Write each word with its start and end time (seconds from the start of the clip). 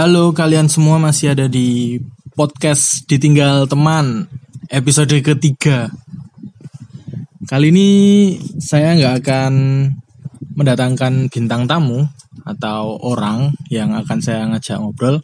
Halo 0.00 0.32
kalian 0.32 0.64
semua 0.72 0.96
masih 0.96 1.36
ada 1.36 1.44
di 1.44 2.00
podcast 2.32 3.04
Ditinggal 3.04 3.68
Teman 3.68 4.32
episode 4.72 5.12
ketiga. 5.20 5.92
Kali 7.44 7.68
ini 7.68 7.88
saya 8.56 8.96
nggak 8.96 9.20
akan 9.20 9.52
mendatangkan 10.56 11.28
bintang 11.28 11.68
tamu 11.68 12.08
atau 12.48 12.96
orang 13.04 13.52
yang 13.68 13.92
akan 13.92 14.24
saya 14.24 14.48
ngajak 14.48 14.80
ngobrol 14.80 15.20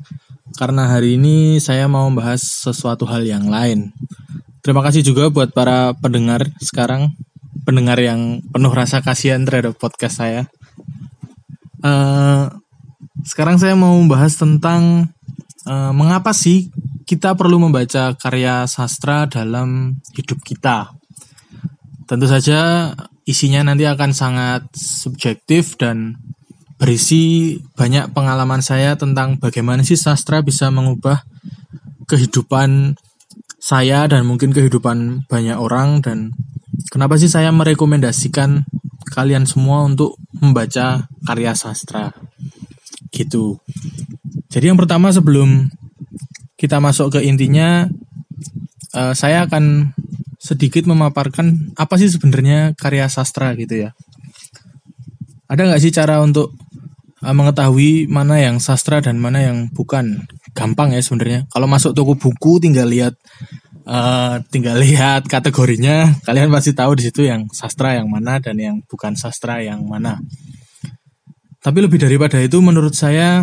karena 0.60 0.92
hari 0.92 1.16
ini 1.16 1.56
saya 1.56 1.88
mau 1.88 2.12
membahas 2.12 2.44
sesuatu 2.44 3.08
hal 3.08 3.24
yang 3.24 3.48
lain. 3.48 3.96
Terima 4.60 4.84
kasih 4.84 5.00
juga 5.00 5.32
buat 5.32 5.56
para 5.56 5.96
pendengar 5.96 6.52
sekarang, 6.60 7.16
pendengar 7.64 7.96
yang 7.96 8.44
penuh 8.52 8.76
rasa 8.76 9.00
kasihan 9.00 9.40
terhadap 9.40 9.72
podcast 9.80 10.20
saya. 10.20 10.52
Uh, 11.80 12.52
sekarang 13.24 13.56
saya 13.56 13.72
mau 13.78 13.96
membahas 13.96 14.36
tentang 14.36 15.12
uh, 15.64 15.92
mengapa 15.96 16.36
sih 16.36 16.68
kita 17.06 17.38
perlu 17.38 17.62
membaca 17.62 18.12
karya 18.18 18.66
sastra 18.66 19.30
dalam 19.30 20.02
hidup 20.12 20.42
kita. 20.42 20.90
Tentu 22.04 22.26
saja 22.26 22.92
isinya 23.26 23.62
nanti 23.66 23.86
akan 23.86 24.10
sangat 24.10 24.66
subjektif 24.74 25.78
dan 25.78 26.18
berisi 26.76 27.56
banyak 27.74 28.12
pengalaman 28.12 28.60
saya 28.60 28.98
tentang 29.00 29.40
bagaimana 29.40 29.80
sih 29.80 29.96
sastra 29.96 30.44
bisa 30.44 30.68
mengubah 30.68 31.24
kehidupan 32.06 32.94
saya 33.56 34.06
dan 34.06 34.28
mungkin 34.28 34.54
kehidupan 34.54 35.26
banyak 35.26 35.58
orang 35.58 36.04
dan 36.04 36.36
kenapa 36.92 37.18
sih 37.18 37.26
saya 37.26 37.50
merekomendasikan 37.50 38.62
kalian 39.10 39.48
semua 39.48 39.88
untuk 39.88 40.20
membaca 40.36 41.08
karya 41.24 41.56
sastra 41.56 42.12
gitu. 43.16 43.56
Jadi 44.52 44.68
yang 44.68 44.76
pertama 44.76 45.08
sebelum 45.08 45.72
kita 46.60 46.76
masuk 46.84 47.16
ke 47.16 47.20
intinya, 47.24 47.88
uh, 48.92 49.16
saya 49.16 49.48
akan 49.48 49.96
sedikit 50.36 50.84
memaparkan 50.84 51.72
apa 51.80 51.96
sih 51.96 52.12
sebenarnya 52.12 52.76
karya 52.76 53.08
sastra 53.08 53.56
gitu 53.56 53.88
ya. 53.88 53.90
Ada 55.48 55.72
nggak 55.72 55.82
sih 55.82 55.92
cara 55.96 56.20
untuk 56.20 56.52
uh, 57.24 57.34
mengetahui 57.34 58.06
mana 58.12 58.36
yang 58.36 58.60
sastra 58.60 59.00
dan 59.00 59.16
mana 59.16 59.40
yang 59.40 59.72
bukan? 59.72 60.28
Gampang 60.56 60.96
ya 60.96 61.04
sebenarnya. 61.04 61.44
Kalau 61.52 61.68
masuk 61.68 61.92
toko 61.92 62.16
buku 62.16 62.64
tinggal 62.64 62.88
lihat 62.88 63.12
uh, 63.84 64.40
tinggal 64.48 64.80
lihat 64.80 65.28
kategorinya, 65.28 66.16
kalian 66.24 66.48
pasti 66.48 66.72
tahu 66.72 66.96
di 66.98 67.04
situ 67.04 67.28
yang 67.28 67.44
sastra 67.52 67.96
yang 67.96 68.10
mana 68.10 68.42
dan 68.42 68.56
yang 68.56 68.76
bukan 68.88 69.12
sastra 69.14 69.62
yang 69.62 69.84
mana. 69.84 70.16
Tapi 71.66 71.82
lebih 71.82 71.98
daripada 71.98 72.38
itu 72.38 72.62
menurut 72.62 72.94
saya 72.94 73.42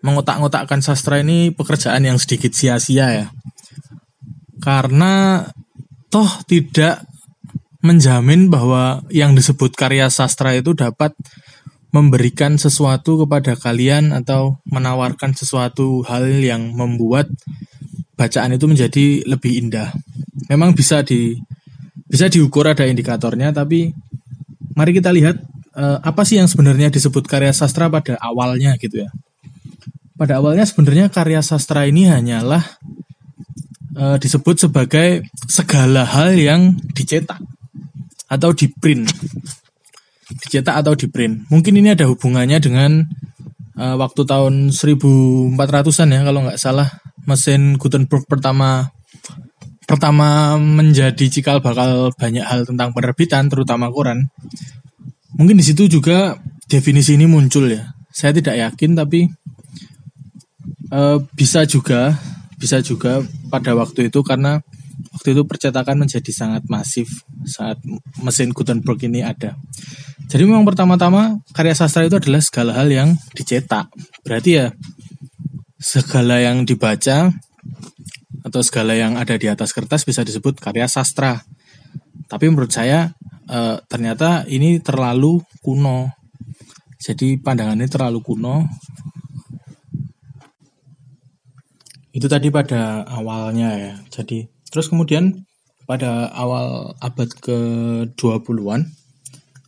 mengotak-ngotakkan 0.00 0.80
sastra 0.80 1.20
ini 1.20 1.52
pekerjaan 1.52 2.08
yang 2.08 2.16
sedikit 2.16 2.56
sia-sia 2.56 3.06
ya. 3.12 3.26
Karena 4.64 5.44
toh 6.08 6.40
tidak 6.48 7.04
menjamin 7.84 8.48
bahwa 8.48 9.04
yang 9.12 9.36
disebut 9.36 9.76
karya 9.76 10.08
sastra 10.08 10.56
itu 10.56 10.72
dapat 10.72 11.12
memberikan 11.92 12.56
sesuatu 12.56 13.20
kepada 13.20 13.60
kalian 13.60 14.16
atau 14.16 14.64
menawarkan 14.64 15.36
sesuatu 15.36 16.00
hal 16.08 16.24
yang 16.40 16.72
membuat 16.72 17.28
bacaan 18.16 18.56
itu 18.56 18.64
menjadi 18.64 19.28
lebih 19.28 19.68
indah. 19.68 19.92
Memang 20.48 20.72
bisa 20.72 21.04
di 21.04 21.36
bisa 22.08 22.32
diukur 22.32 22.64
ada 22.64 22.88
indikatornya 22.88 23.52
tapi 23.52 23.92
mari 24.72 24.96
kita 24.96 25.12
lihat 25.12 25.51
uh, 25.76 25.98
apa 26.00 26.22
sih 26.24 26.40
yang 26.40 26.48
sebenarnya 26.48 26.92
disebut 26.92 27.24
karya 27.28 27.52
sastra 27.52 27.88
pada 27.88 28.16
awalnya 28.20 28.76
gitu 28.80 29.04
ya? 29.04 29.10
Pada 30.16 30.38
awalnya 30.38 30.62
sebenarnya 30.68 31.08
karya 31.08 31.40
sastra 31.40 31.88
ini 31.88 32.06
hanyalah 32.06 32.62
uh, 33.96 34.16
disebut 34.20 34.68
sebagai 34.68 35.26
segala 35.48 36.04
hal 36.06 36.36
yang 36.36 36.76
dicetak 36.92 37.40
atau 38.32 38.50
di 38.56 38.70
print, 38.72 39.12
dicetak 40.46 40.72
atau 40.72 40.96
di 40.96 41.08
print. 41.08 41.48
Mungkin 41.52 41.76
ini 41.76 41.92
ada 41.92 42.08
hubungannya 42.08 42.60
dengan 42.60 43.04
uh, 43.76 43.96
waktu 44.00 44.22
tahun 44.24 44.72
1400-an 44.72 46.08
ya 46.12 46.20
kalau 46.24 46.40
nggak 46.48 46.60
salah 46.60 46.88
mesin 47.28 47.76
Gutenberg 47.78 48.26
pertama 48.26 48.90
pertama 49.86 50.56
menjadi 50.56 51.28
cikal 51.28 51.60
bakal 51.60 52.14
banyak 52.16 52.42
hal 52.42 52.64
tentang 52.64 52.96
penerbitan 52.96 53.52
terutama 53.52 53.92
koran 53.92 54.32
Mungkin 55.36 55.56
di 55.56 55.64
situ 55.64 55.88
juga 55.88 56.36
definisi 56.68 57.16
ini 57.16 57.24
muncul 57.28 57.68
ya. 57.68 57.92
Saya 58.12 58.36
tidak 58.36 58.56
yakin 58.56 58.92
tapi 58.92 59.28
uh, 60.92 61.18
bisa 61.32 61.64
juga 61.64 62.20
bisa 62.60 62.78
juga 62.84 63.24
pada 63.50 63.74
waktu 63.74 64.12
itu 64.12 64.22
karena 64.22 64.62
waktu 65.10 65.34
itu 65.34 65.42
percetakan 65.42 65.98
menjadi 65.98 66.30
sangat 66.30 66.62
masif 66.70 67.26
saat 67.42 67.80
mesin 68.22 68.54
Gutenberg 68.54 69.00
ini 69.02 69.24
ada. 69.24 69.58
Jadi 70.30 70.46
memang 70.46 70.62
pertama-tama 70.62 71.42
karya 71.52 71.74
sastra 71.74 72.06
itu 72.06 72.16
adalah 72.16 72.40
segala 72.40 72.72
hal 72.78 72.88
yang 72.88 73.18
dicetak. 73.34 73.90
Berarti 74.22 74.50
ya 74.62 74.66
segala 75.82 76.38
yang 76.38 76.62
dibaca 76.62 77.34
atau 78.42 78.60
segala 78.62 78.94
yang 78.94 79.18
ada 79.18 79.34
di 79.34 79.50
atas 79.50 79.74
kertas 79.74 80.06
bisa 80.06 80.22
disebut 80.22 80.62
karya 80.62 80.86
sastra. 80.86 81.42
Tapi 82.30 82.48
menurut 82.48 82.70
saya 82.70 83.12
uh, 83.48 83.78
ternyata 83.86 84.44
ini 84.46 84.78
terlalu 84.78 85.42
kuno. 85.62 86.10
Jadi 87.02 87.38
pandangannya 87.40 87.88
terlalu 87.90 88.22
kuno. 88.22 88.66
Itu 92.12 92.28
tadi 92.28 92.52
pada 92.52 93.02
awalnya 93.08 93.68
ya. 93.74 93.94
Jadi 94.12 94.46
terus 94.68 94.92
kemudian 94.92 95.46
pada 95.88 96.30
awal 96.30 96.94
abad 97.02 97.28
ke-20-an 97.42 99.02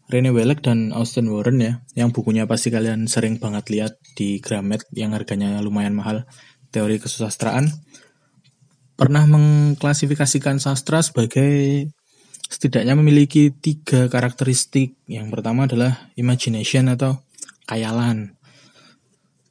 Rene 0.05 0.31
Welek 0.31 0.61
dan 0.61 0.93
Austin 0.93 1.33
Warren 1.33 1.59
ya, 1.59 1.81
yang 1.97 2.13
bukunya 2.13 2.45
pasti 2.45 2.69
kalian 2.69 3.09
sering 3.09 3.41
banget 3.41 3.73
lihat 3.73 3.93
di 4.15 4.37
Gramet 4.37 4.85
yang 4.93 5.17
harganya 5.17 5.59
lumayan 5.65 5.97
mahal, 5.97 6.29
teori 6.69 7.01
kesusastraan, 7.01 7.73
pernah 9.01 9.25
mengklasifikasikan 9.25 10.61
sastra 10.61 11.01
sebagai 11.01 11.89
setidaknya 12.49 12.95
memiliki 12.97 13.53
tiga 13.53 14.09
karakteristik. 14.09 14.97
Yang 15.09 15.29
pertama 15.33 15.67
adalah 15.69 16.11
imagination 16.17 16.93
atau 16.93 17.25
kayalan. 17.69 18.37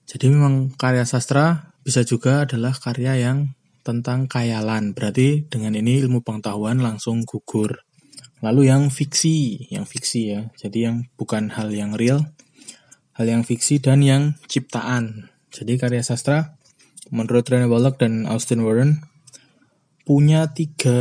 Jadi 0.06 0.30
memang 0.30 0.74
karya 0.78 1.08
sastra 1.10 1.74
bisa 1.82 2.06
juga 2.06 2.46
adalah 2.46 2.78
karya 2.78 3.18
yang 3.18 3.58
tentang 3.84 4.30
kayalan. 4.30 4.96
Berarti 4.96 5.50
dengan 5.50 5.76
ini 5.76 6.00
ilmu 6.00 6.22
pengetahuan 6.22 6.80
langsung 6.80 7.26
gugur. 7.26 7.84
Lalu 8.44 8.70
yang 8.70 8.92
fiksi, 8.92 9.68
yang 9.72 9.88
fiksi 9.88 10.22
ya. 10.36 10.42
Jadi 10.60 10.80
yang 10.88 10.98
bukan 11.16 11.52
hal 11.56 11.72
yang 11.72 11.96
real, 11.96 12.28
hal 13.16 13.26
yang 13.26 13.44
fiksi 13.48 13.80
dan 13.80 14.04
yang 14.04 14.36
ciptaan. 14.52 15.32
Jadi 15.54 15.80
karya 15.80 16.04
sastra 16.04 16.60
menurut 17.14 17.46
René 17.46 17.70
Wallach 17.70 18.00
dan 18.00 18.26
Austin 18.26 18.66
Warren 18.66 19.06
punya 20.04 20.52
tiga 20.52 21.00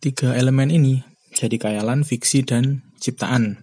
tiga 0.00 0.32
elemen 0.34 0.72
ini 0.72 1.04
jadi 1.30 1.56
kayalan, 1.56 2.02
fiksi, 2.02 2.42
dan 2.42 2.82
ciptaan. 2.98 3.62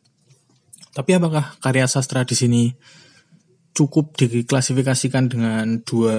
Tapi 0.95 1.13
apakah 1.13 1.59
karya 1.61 1.85
sastra 1.85 2.23
di 2.23 2.33
sini 2.33 2.63
cukup 3.75 4.17
diklasifikasikan 4.17 5.29
dengan 5.29 5.83
dua 5.85 6.17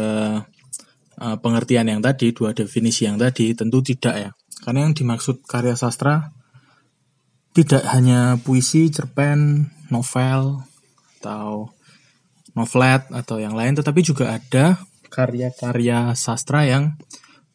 uh, 1.18 1.36
pengertian 1.42 1.90
yang 1.90 2.04
tadi, 2.04 2.30
dua 2.30 2.54
definisi 2.54 3.08
yang 3.08 3.18
tadi? 3.18 3.56
Tentu 3.56 3.82
tidak 3.82 4.14
ya. 4.14 4.30
Karena 4.62 4.86
yang 4.86 4.94
dimaksud 4.94 5.42
karya 5.48 5.74
sastra 5.74 6.30
tidak 7.56 7.82
hanya 7.90 8.38
puisi, 8.38 8.86
cerpen, 8.92 9.66
novel, 9.90 10.62
atau 11.18 11.74
novelet 12.54 13.02
atau 13.10 13.42
yang 13.42 13.58
lain, 13.58 13.74
tetapi 13.74 14.00
juga 14.06 14.38
ada 14.38 14.78
karya-karya 15.10 16.14
sastra 16.14 16.62
yang 16.68 16.94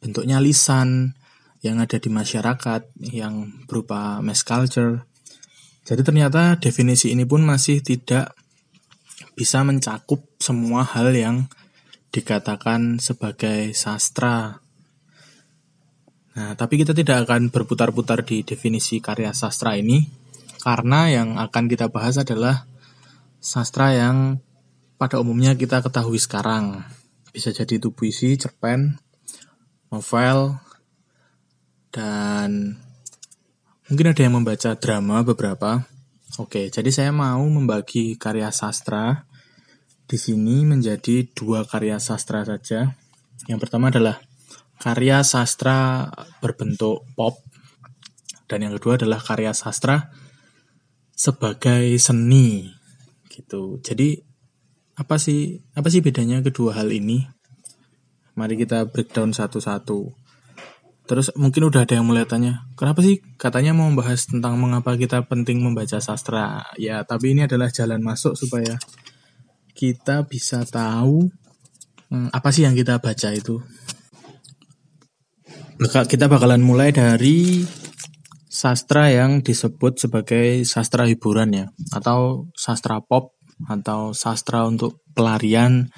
bentuknya 0.03 0.43
lisan, 0.43 1.15
yang 1.63 1.79
ada 1.79 1.95
di 1.95 2.11
masyarakat 2.11 2.91
yang 3.15 3.63
berupa 3.65 4.19
mass 4.19 4.43
culture. 4.43 5.07
Jadi 5.87 6.03
ternyata 6.03 6.59
definisi 6.59 7.15
ini 7.15 7.23
pun 7.23 7.47
masih 7.47 7.79
tidak 7.79 8.35
bisa 9.33 9.63
mencakup 9.63 10.27
semua 10.37 10.83
hal 10.83 11.15
yang 11.15 11.47
dikatakan 12.11 12.99
sebagai 12.99 13.71
sastra. 13.73 14.59
Nah, 16.33 16.53
tapi 16.59 16.83
kita 16.83 16.91
tidak 16.91 17.25
akan 17.25 17.49
berputar-putar 17.49 18.27
di 18.27 18.43
definisi 18.43 18.99
karya 18.99 19.31
sastra 19.31 19.79
ini 19.79 20.03
karena 20.61 21.09
yang 21.09 21.39
akan 21.39 21.67
kita 21.71 21.89
bahas 21.89 22.19
adalah 22.19 22.67
sastra 23.43 23.95
yang 23.95 24.39
pada 24.99 25.19
umumnya 25.19 25.55
kita 25.55 25.83
ketahui 25.83 26.19
sekarang. 26.19 26.83
Bisa 27.33 27.49
jadi 27.51 27.81
itu 27.81 27.91
puisi, 27.91 28.39
cerpen, 28.39 28.99
novel, 29.91 30.62
dan 31.93 32.81
mungkin 33.85 34.09
ada 34.09 34.21
yang 34.25 34.33
membaca 34.33 34.73
drama 34.73 35.21
beberapa. 35.21 35.85
Oke, 36.41 36.73
jadi 36.73 36.89
saya 36.89 37.11
mau 37.13 37.45
membagi 37.45 38.17
karya 38.17 38.49
sastra 38.49 39.29
di 40.09 40.17
sini 40.17 40.65
menjadi 40.65 41.29
dua 41.37 41.61
karya 41.69 42.01
sastra 42.01 42.41
saja. 42.41 42.97
Yang 43.45 43.59
pertama 43.61 43.93
adalah 43.93 44.17
karya 44.81 45.21
sastra 45.21 46.09
berbentuk 46.41 47.05
pop 47.13 47.37
dan 48.49 48.65
yang 48.65 48.73
kedua 48.81 48.97
adalah 48.97 49.21
karya 49.21 49.53
sastra 49.53 50.09
sebagai 51.13 51.93
seni 52.01 52.65
gitu. 53.29 53.77
Jadi 53.85 54.17
apa 54.97 55.21
sih 55.21 55.61
apa 55.77 55.93
sih 55.93 56.01
bedanya 56.01 56.41
kedua 56.41 56.73
hal 56.73 56.89
ini? 56.89 57.29
Mari 58.33 58.57
kita 58.57 58.89
breakdown 58.89 59.29
satu-satu. 59.29 60.22
Terus 61.03 61.35
mungkin 61.35 61.67
udah 61.67 61.83
ada 61.83 61.99
yang 61.99 62.07
mulai 62.07 62.23
tanya, 62.23 62.63
kenapa 62.79 63.03
sih 63.03 63.19
katanya 63.35 63.75
mau 63.75 63.91
membahas 63.91 64.23
tentang 64.23 64.55
mengapa 64.55 64.95
kita 64.95 65.27
penting 65.27 65.59
membaca 65.59 65.99
sastra? 65.99 66.63
Ya, 66.79 67.03
tapi 67.03 67.35
ini 67.35 67.43
adalah 67.43 67.67
jalan 67.67 67.99
masuk 67.99 68.39
supaya 68.39 68.79
kita 69.75 70.23
bisa 70.23 70.63
tahu 70.63 71.27
hmm, 72.07 72.31
apa 72.31 72.49
sih 72.55 72.63
yang 72.63 72.77
kita 72.77 73.03
baca 73.03 73.35
itu. 73.35 73.59
Kita 75.83 76.31
bakalan 76.31 76.63
mulai 76.63 76.95
dari 76.95 77.67
sastra 78.47 79.11
yang 79.11 79.43
disebut 79.43 79.99
sebagai 80.07 80.63
sastra 80.63 81.03
hiburan 81.09 81.51
ya, 81.51 81.65
atau 81.91 82.47
sastra 82.55 83.03
pop, 83.03 83.35
atau 83.67 84.15
sastra 84.15 84.63
untuk 84.63 85.03
pelarian. 85.11 85.91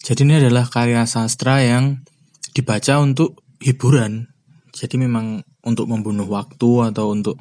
Jadi 0.00 0.26
ini 0.26 0.34
adalah 0.42 0.66
karya 0.66 1.06
sastra 1.06 1.62
yang 1.62 2.02
dibaca 2.56 2.98
untuk 2.98 3.38
hiburan. 3.60 4.29
Jadi 4.70 4.96
memang 4.98 5.42
untuk 5.66 5.90
membunuh 5.90 6.26
waktu 6.26 6.90
atau 6.94 7.12
untuk 7.12 7.36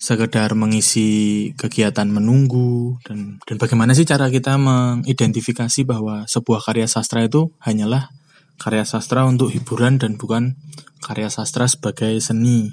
sekedar 0.00 0.56
mengisi 0.56 1.52
kegiatan 1.60 2.08
menunggu 2.08 2.96
dan 3.04 3.36
dan 3.44 3.60
bagaimana 3.60 3.92
sih 3.92 4.08
cara 4.08 4.32
kita 4.32 4.56
mengidentifikasi 4.56 5.84
bahwa 5.84 6.24
sebuah 6.24 6.64
karya 6.64 6.88
sastra 6.88 7.28
itu 7.28 7.52
hanyalah 7.60 8.08
karya 8.56 8.88
sastra 8.88 9.28
untuk 9.28 9.52
hiburan 9.52 10.00
dan 10.00 10.16
bukan 10.16 10.56
karya 11.04 11.28
sastra 11.28 11.68
sebagai 11.68 12.16
seni. 12.20 12.72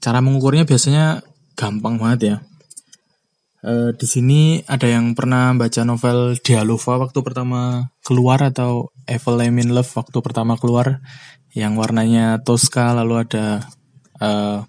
Cara 0.00 0.24
mengukurnya 0.24 0.64
biasanya 0.64 1.20
gampang 1.56 2.00
banget 2.00 2.20
ya. 2.24 2.36
E, 3.62 3.94
di 3.94 4.06
sini 4.10 4.58
ada 4.66 4.90
yang 4.90 5.14
pernah 5.14 5.54
baca 5.54 5.86
novel 5.86 6.34
Dialova 6.42 7.06
waktu 7.06 7.22
pertama 7.22 7.94
keluar 8.02 8.42
atau 8.42 8.90
Evil 9.06 9.38
I'm 9.38 9.62
in 9.62 9.70
Love 9.70 9.94
waktu 9.94 10.18
pertama 10.18 10.58
keluar 10.58 10.98
yang 11.54 11.78
warnanya 11.78 12.42
Tosca 12.42 12.90
lalu 12.90 13.22
ada 13.22 13.62
uh, 14.18 14.66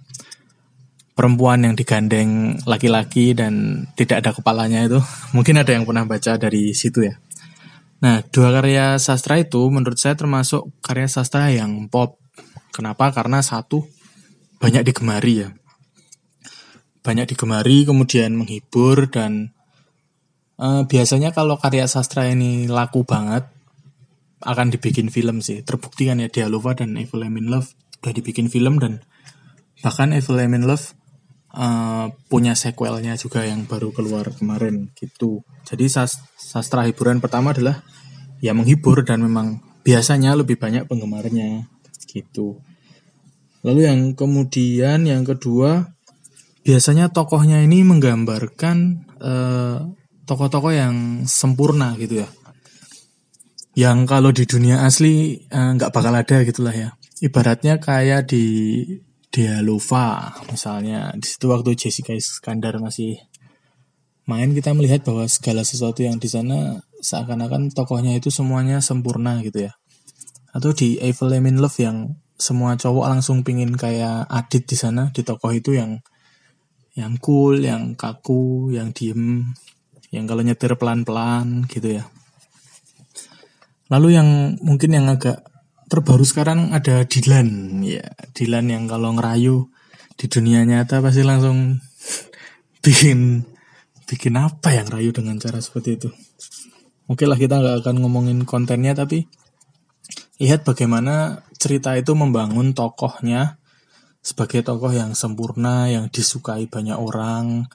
perempuan 1.18 1.66
yang 1.66 1.74
digandeng 1.74 2.62
laki-laki 2.70 3.34
dan 3.34 3.86
tidak 3.98 4.26
ada 4.26 4.32
kepalanya 4.36 4.86
itu 4.86 5.00
mungkin 5.36 5.58
ada 5.58 5.74
yang 5.74 5.90
pernah 5.90 6.06
baca 6.06 6.38
dari 6.38 6.78
situ 6.78 7.10
ya. 7.10 7.18
Nah, 8.04 8.20
dua 8.20 8.52
karya 8.52 9.00
sastra 9.00 9.40
itu 9.40 9.64
menurut 9.72 9.96
saya 9.96 10.20
termasuk 10.20 10.68
karya 10.84 11.08
sastra 11.08 11.48
yang 11.56 11.88
pop. 11.88 12.20
Kenapa? 12.76 13.16
Karena 13.16 13.40
satu 13.40 13.88
banyak 14.60 14.84
digemari 14.84 15.48
ya. 15.48 15.50
Banyak 17.04 17.36
digemari 17.36 17.84
kemudian 17.84 18.40
menghibur 18.40 19.12
dan 19.12 19.52
uh, 20.58 20.88
biasanya 20.88 21.36
kalau 21.36 21.60
karya 21.60 21.86
sastra 21.86 22.32
ini 22.32 22.66
laku 22.72 23.04
banget 23.04 23.46
akan 24.44 24.72
dibikin 24.72 25.12
film 25.12 25.44
sih. 25.44 25.64
Terbukti 25.64 26.08
kan 26.08 26.20
ya 26.20 26.32
Dialova 26.32 26.76
dan 26.76 26.96
Evil 26.96 27.28
I'm 27.28 27.36
in 27.40 27.52
Love 27.52 27.76
udah 28.04 28.12
dibikin 28.12 28.52
film 28.52 28.80
dan 28.80 29.04
bahkan 29.84 30.12
Evil 30.16 30.40
I'm 30.40 30.56
in 30.56 30.64
Love 30.68 30.96
uh, 31.56 32.12
punya 32.28 32.58
sequelnya 32.58 33.16
juga 33.16 33.48
yang 33.48 33.64
baru 33.70 33.96
keluar 33.96 34.32
kemarin 34.36 34.92
gitu. 34.98 35.46
Jadi 35.64 35.88
sastra 35.88 36.84
hiburan 36.88 37.24
pertama 37.24 37.56
adalah 37.56 37.84
ya 38.44 38.52
menghibur 38.52 39.08
dan 39.08 39.24
memang 39.24 39.64
biasanya 39.88 40.36
lebih 40.36 40.60
banyak 40.60 40.88
penggemarnya 40.88 41.68
gitu. 42.12 42.60
Lalu 43.64 43.88
yang 43.88 44.00
kemudian 44.20 45.08
yang 45.08 45.24
kedua 45.24 45.93
biasanya 46.64 47.12
tokohnya 47.12 47.60
ini 47.62 47.84
menggambarkan 47.84 48.78
uh, 49.20 49.78
tokoh-tokoh 50.24 50.72
yang 50.72 51.28
sempurna 51.28 51.96
gitu 52.00 52.24
ya. 52.24 52.30
Yang 53.74 53.98
kalau 54.06 54.30
di 54.30 54.46
dunia 54.46 54.86
asli 54.86 55.44
eh, 55.50 55.70
nggak 55.76 55.92
uh, 55.92 55.94
bakal 55.94 56.14
ada 56.14 56.46
gitulah 56.46 56.76
ya. 56.76 56.90
Ibaratnya 57.20 57.82
kayak 57.82 58.30
di 58.30 58.46
Dialova 59.34 60.30
misalnya 60.54 61.10
di 61.18 61.26
situ 61.26 61.50
waktu 61.50 61.74
Jessica 61.74 62.14
Iskandar 62.14 62.78
masih 62.78 63.18
main 64.30 64.54
kita 64.54 64.78
melihat 64.78 65.02
bahwa 65.02 65.26
segala 65.26 65.66
sesuatu 65.66 66.06
yang 66.06 66.22
di 66.22 66.30
sana 66.30 66.86
seakan-akan 67.02 67.74
tokohnya 67.74 68.14
itu 68.14 68.30
semuanya 68.30 68.78
sempurna 68.78 69.42
gitu 69.42 69.66
ya 69.66 69.74
atau 70.54 70.70
di 70.70 71.02
Evil 71.02 71.34
Love 71.58 71.82
yang 71.82 72.14
semua 72.38 72.78
cowok 72.78 73.10
langsung 73.10 73.42
pingin 73.42 73.74
kayak 73.74 74.30
Adit 74.30 74.70
di 74.70 74.78
sana 74.78 75.10
di 75.10 75.26
tokoh 75.26 75.50
itu 75.50 75.74
yang 75.74 75.98
yang 76.94 77.18
cool, 77.18 77.58
yang 77.62 77.98
kaku, 77.98 78.70
yang 78.74 78.94
diem, 78.94 79.54
yang 80.14 80.30
kalau 80.30 80.46
nyetir 80.46 80.78
pelan-pelan 80.78 81.66
gitu 81.66 82.02
ya. 82.02 82.06
Lalu 83.90 84.08
yang 84.14 84.30
mungkin 84.62 84.94
yang 84.94 85.10
agak 85.10 85.42
terbaru 85.90 86.26
sekarang 86.26 86.74
ada 86.74 87.06
Dilan 87.06 87.78
ya 87.86 88.02
Dilan 88.34 88.66
yang 88.66 88.90
kalau 88.90 89.14
ngerayu 89.14 89.70
di 90.18 90.26
dunia 90.26 90.66
nyata 90.66 91.02
pasti 91.02 91.22
langsung 91.22 91.78
bikin 92.86 93.46
bikin 94.10 94.34
apa 94.38 94.74
yang 94.74 94.90
rayu 94.90 95.10
dengan 95.10 95.42
cara 95.42 95.58
seperti 95.62 95.98
itu. 95.98 96.10
Oke 97.10 97.26
lah 97.26 97.38
kita 97.38 97.62
nggak 97.62 97.86
akan 97.86 97.96
ngomongin 98.06 98.46
kontennya 98.46 98.94
tapi 98.94 99.26
lihat 100.38 100.66
bagaimana 100.66 101.46
cerita 101.58 101.94
itu 101.98 102.14
membangun 102.14 102.74
tokohnya 102.78 103.62
sebagai 104.24 104.64
tokoh 104.64 104.96
yang 104.96 105.12
sempurna 105.14 105.92
yang 105.92 106.08
disukai 106.08 106.66
banyak 106.72 106.96
orang 106.96 107.68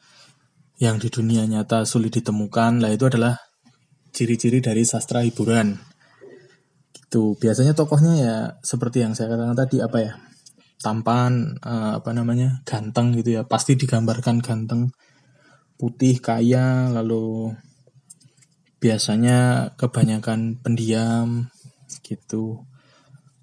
yang 0.81 0.97
di 0.97 1.12
dunia 1.12 1.45
nyata 1.45 1.85
sulit 1.85 2.17
ditemukan 2.17 2.81
lah 2.81 2.91
itu 2.91 3.05
adalah 3.06 3.37
ciri-ciri 4.17 4.65
dari 4.65 4.89
sastra 4.89 5.21
hiburan 5.21 5.77
Gitu. 7.09 7.41
Biasanya 7.41 7.73
tokohnya 7.73 8.15
ya 8.21 8.37
seperti 8.61 9.00
yang 9.00 9.17
saya 9.17 9.33
katakan 9.33 9.56
tadi 9.56 9.81
apa 9.81 9.99
ya? 10.05 10.12
Tampan, 10.85 11.56
uh, 11.65 11.97
apa 11.97 12.12
namanya? 12.12 12.61
ganteng 12.69 13.17
gitu 13.17 13.41
ya. 13.41 13.43
Pasti 13.49 13.81
digambarkan 13.81 14.45
ganteng, 14.45 14.93
putih, 15.81 16.21
kaya, 16.21 16.93
lalu 16.93 17.56
biasanya 18.77 19.73
kebanyakan 19.81 20.61
pendiam 20.61 21.49
gitu. 22.05 22.61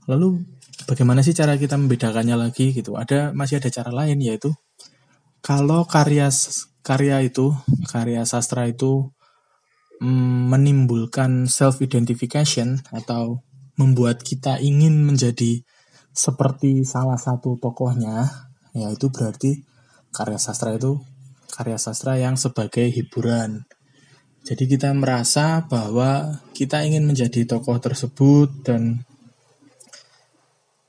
Lalu 0.06 0.46
bagaimana 0.84 1.24
sih 1.24 1.32
cara 1.32 1.56
kita 1.56 1.80
membedakannya 1.80 2.36
lagi 2.36 2.76
gitu? 2.76 3.00
Ada 3.00 3.32
masih 3.32 3.64
ada 3.64 3.72
cara 3.72 3.96
lain 3.96 4.20
yaitu 4.20 4.52
kalau 5.40 5.88
karya 5.88 6.28
karya 6.84 7.24
itu, 7.24 7.56
karya 7.88 8.28
sastra 8.28 8.68
itu 8.68 9.16
mm, 10.04 10.52
menimbulkan 10.52 11.48
self 11.48 11.80
identification 11.80 12.84
atau 12.92 13.40
membuat 13.80 14.20
kita 14.20 14.60
ingin 14.60 15.08
menjadi 15.08 15.64
seperti 16.16 16.88
salah 16.88 17.20
satu 17.20 17.60
tokohnya, 17.60 18.28
ya 18.72 18.88
itu 18.92 19.12
berarti 19.12 19.64
karya 20.16 20.40
sastra 20.40 20.76
itu 20.76 21.00
karya 21.52 21.80
sastra 21.80 22.20
yang 22.20 22.36
sebagai 22.36 22.88
hiburan. 22.92 23.64
Jadi 24.46 24.70
kita 24.70 24.94
merasa 24.94 25.66
bahwa 25.66 26.42
kita 26.54 26.86
ingin 26.86 27.08
menjadi 27.08 27.50
tokoh 27.50 27.82
tersebut 27.82 28.62
dan 28.62 29.02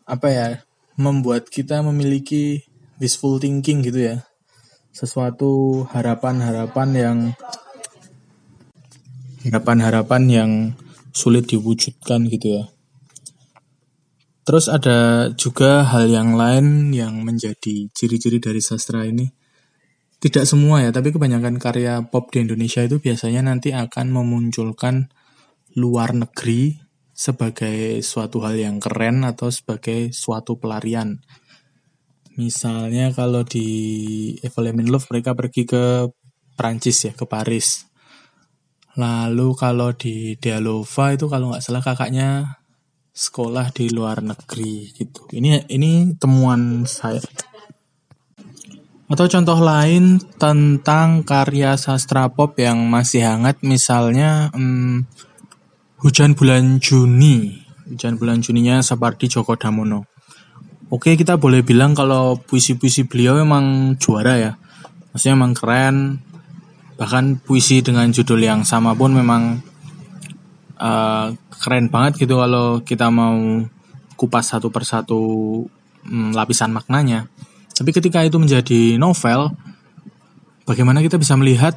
apa 0.06 0.28
ya, 0.30 0.48
membuat 0.94 1.50
kita 1.50 1.82
memiliki 1.82 2.62
wishful 3.02 3.42
thinking 3.42 3.82
gitu 3.82 4.14
ya. 4.14 4.16
Sesuatu 4.94 5.84
harapan-harapan 5.92 6.88
yang 6.94 7.18
harapan-harapan 9.44 10.22
yang 10.30 10.50
sulit 11.10 11.50
diwujudkan 11.50 12.30
gitu 12.30 12.62
ya. 12.62 12.64
Terus 14.46 14.70
ada 14.70 15.28
juga 15.34 15.82
hal 15.82 16.06
yang 16.06 16.38
lain 16.38 16.94
yang 16.94 17.18
menjadi 17.26 17.90
ciri-ciri 17.90 18.38
dari 18.38 18.62
sastra 18.62 19.02
ini. 19.02 19.26
Tidak 20.22 20.46
semua 20.46 20.86
ya, 20.86 20.94
tapi 20.94 21.10
kebanyakan 21.10 21.58
karya 21.58 22.00
pop 22.06 22.30
di 22.30 22.46
Indonesia 22.46 22.80
itu 22.80 23.02
biasanya 23.02 23.52
nanti 23.52 23.74
akan 23.74 24.06
memunculkan 24.14 25.10
luar 25.76 26.14
negeri 26.16 26.85
sebagai 27.16 28.04
suatu 28.04 28.44
hal 28.44 28.60
yang 28.60 28.76
keren 28.76 29.24
atau 29.24 29.48
sebagai 29.48 30.12
suatu 30.12 30.60
pelarian. 30.60 31.16
Misalnya 32.36 33.16
kalau 33.16 33.40
di 33.48 33.68
Evelyn 34.44 34.84
Love 34.92 35.08
mereka 35.08 35.32
pergi 35.32 35.64
ke 35.64 36.12
Prancis 36.52 37.08
ya, 37.08 37.16
ke 37.16 37.24
Paris. 37.24 37.88
Lalu 39.00 39.56
kalau 39.56 39.96
di 39.96 40.36
Dialova 40.36 41.16
itu 41.16 41.24
kalau 41.32 41.52
nggak 41.52 41.64
salah 41.64 41.80
kakaknya 41.80 42.60
sekolah 43.16 43.72
di 43.72 43.88
luar 43.88 44.20
negeri 44.20 44.92
gitu. 44.92 45.24
Ini 45.32 45.72
ini 45.72 46.12
temuan 46.20 46.84
saya. 46.84 47.24
Atau 49.08 49.24
contoh 49.32 49.56
lain 49.56 50.20
tentang 50.36 51.24
karya 51.24 51.80
sastra 51.80 52.28
pop 52.28 52.52
yang 52.60 52.84
masih 52.92 53.24
hangat 53.24 53.64
misalnya 53.64 54.52
hmm, 54.52 55.08
Hujan 55.96 56.36
Bulan 56.36 56.76
Juni. 56.76 57.56
Hujan 57.88 58.20
Bulan 58.20 58.44
Juninya 58.44 58.84
Sapardi 58.84 59.32
Djoko 59.32 59.56
Damono. 59.56 60.04
Oke, 60.92 61.16
kita 61.16 61.40
boleh 61.40 61.64
bilang 61.64 61.96
kalau 61.96 62.36
puisi-puisi 62.36 63.08
beliau 63.08 63.40
memang 63.40 63.96
juara 63.96 64.36
ya. 64.36 64.52
Maksudnya 65.10 65.34
memang 65.40 65.56
keren. 65.56 65.96
Bahkan 67.00 67.40
puisi 67.40 67.80
dengan 67.80 68.12
judul 68.12 68.44
yang 68.44 68.60
sama 68.68 68.92
pun 68.92 69.16
memang 69.16 69.56
uh, 70.76 71.32
keren 71.64 71.88
banget 71.88 72.28
gitu 72.28 72.44
kalau 72.44 72.84
kita 72.84 73.08
mau 73.08 73.64
kupas 74.20 74.52
satu 74.52 74.68
persatu 74.68 75.20
um, 76.04 76.30
lapisan 76.36 76.76
maknanya. 76.76 77.24
Tapi 77.72 77.88
ketika 77.96 78.20
itu 78.20 78.36
menjadi 78.36 79.00
novel, 79.00 79.48
bagaimana 80.68 81.00
kita 81.00 81.16
bisa 81.16 81.40
melihat 81.40 81.72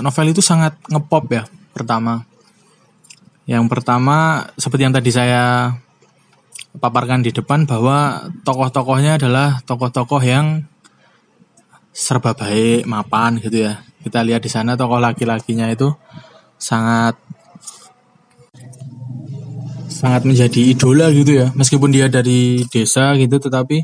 novel 0.00 0.32
itu 0.32 0.40
sangat 0.40 0.80
ngepop 0.88 1.28
ya. 1.28 1.44
Pertama, 1.76 2.24
yang 3.50 3.66
pertama 3.66 4.46
seperti 4.54 4.86
yang 4.86 4.94
tadi 4.94 5.10
saya 5.10 5.74
paparkan 6.78 7.26
di 7.26 7.34
depan 7.34 7.66
bahwa 7.66 8.30
tokoh-tokohnya 8.46 9.18
adalah 9.18 9.58
tokoh-tokoh 9.66 10.22
yang 10.22 10.70
serba 11.90 12.30
baik, 12.38 12.86
mapan 12.86 13.42
gitu 13.42 13.66
ya. 13.66 13.82
Kita 14.06 14.22
lihat 14.22 14.46
di 14.46 14.50
sana 14.54 14.78
tokoh 14.78 15.02
laki-lakinya 15.02 15.66
itu 15.66 15.90
sangat 16.62 17.18
sangat 19.90 20.22
menjadi 20.22 20.70
idola 20.70 21.10
gitu 21.10 21.42
ya. 21.42 21.50
Meskipun 21.58 21.90
dia 21.90 22.06
dari 22.06 22.62
desa 22.70 23.18
gitu 23.18 23.42
tetapi 23.42 23.82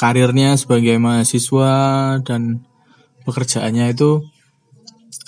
karirnya 0.00 0.56
sebagai 0.56 0.96
mahasiswa 0.96 1.72
dan 2.24 2.64
pekerjaannya 3.28 3.92
itu 3.92 4.24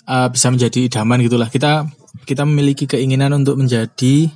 uh, 0.09 0.33
bisa 0.33 0.49
menjadi 0.49 0.89
idaman 0.89 1.21
gitulah. 1.21 1.53
Kita 1.53 1.85
kita 2.23 2.47
memiliki 2.47 2.87
keinginan 2.87 3.35
untuk 3.35 3.59
menjadi 3.59 4.31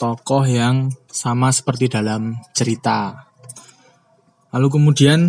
tokoh 0.00 0.48
yang 0.48 0.88
sama 1.12 1.52
seperti 1.52 1.92
dalam 1.92 2.40
cerita. 2.56 3.28
Lalu 4.56 4.68
kemudian 4.72 5.28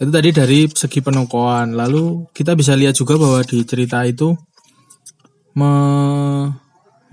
itu 0.00 0.10
tadi 0.10 0.30
dari 0.34 0.66
segi 0.66 1.04
penokohan. 1.04 1.76
Lalu 1.76 2.32
kita 2.32 2.56
bisa 2.56 2.74
lihat 2.74 2.96
juga 2.96 3.20
bahwa 3.20 3.44
di 3.44 3.62
cerita 3.62 4.02
itu 4.08 4.32
me 5.54 5.72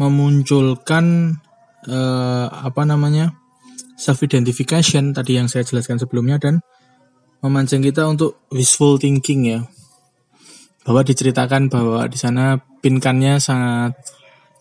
memunculkan 0.02 1.38
uh, 1.86 2.48
apa 2.50 2.82
namanya 2.90 3.38
self 4.02 4.26
identification 4.26 5.14
tadi 5.14 5.38
yang 5.38 5.46
saya 5.46 5.62
jelaskan 5.62 6.02
sebelumnya 6.02 6.42
dan 6.42 6.58
memancing 7.46 7.86
kita 7.86 8.10
untuk 8.10 8.42
wishful 8.50 8.98
thinking 8.98 9.46
ya 9.46 9.62
bahwa 10.82 11.02
diceritakan 11.06 11.70
bahwa 11.70 12.10
di 12.10 12.18
sana 12.18 12.58
pinkannya 12.82 13.38
sangat 13.38 13.94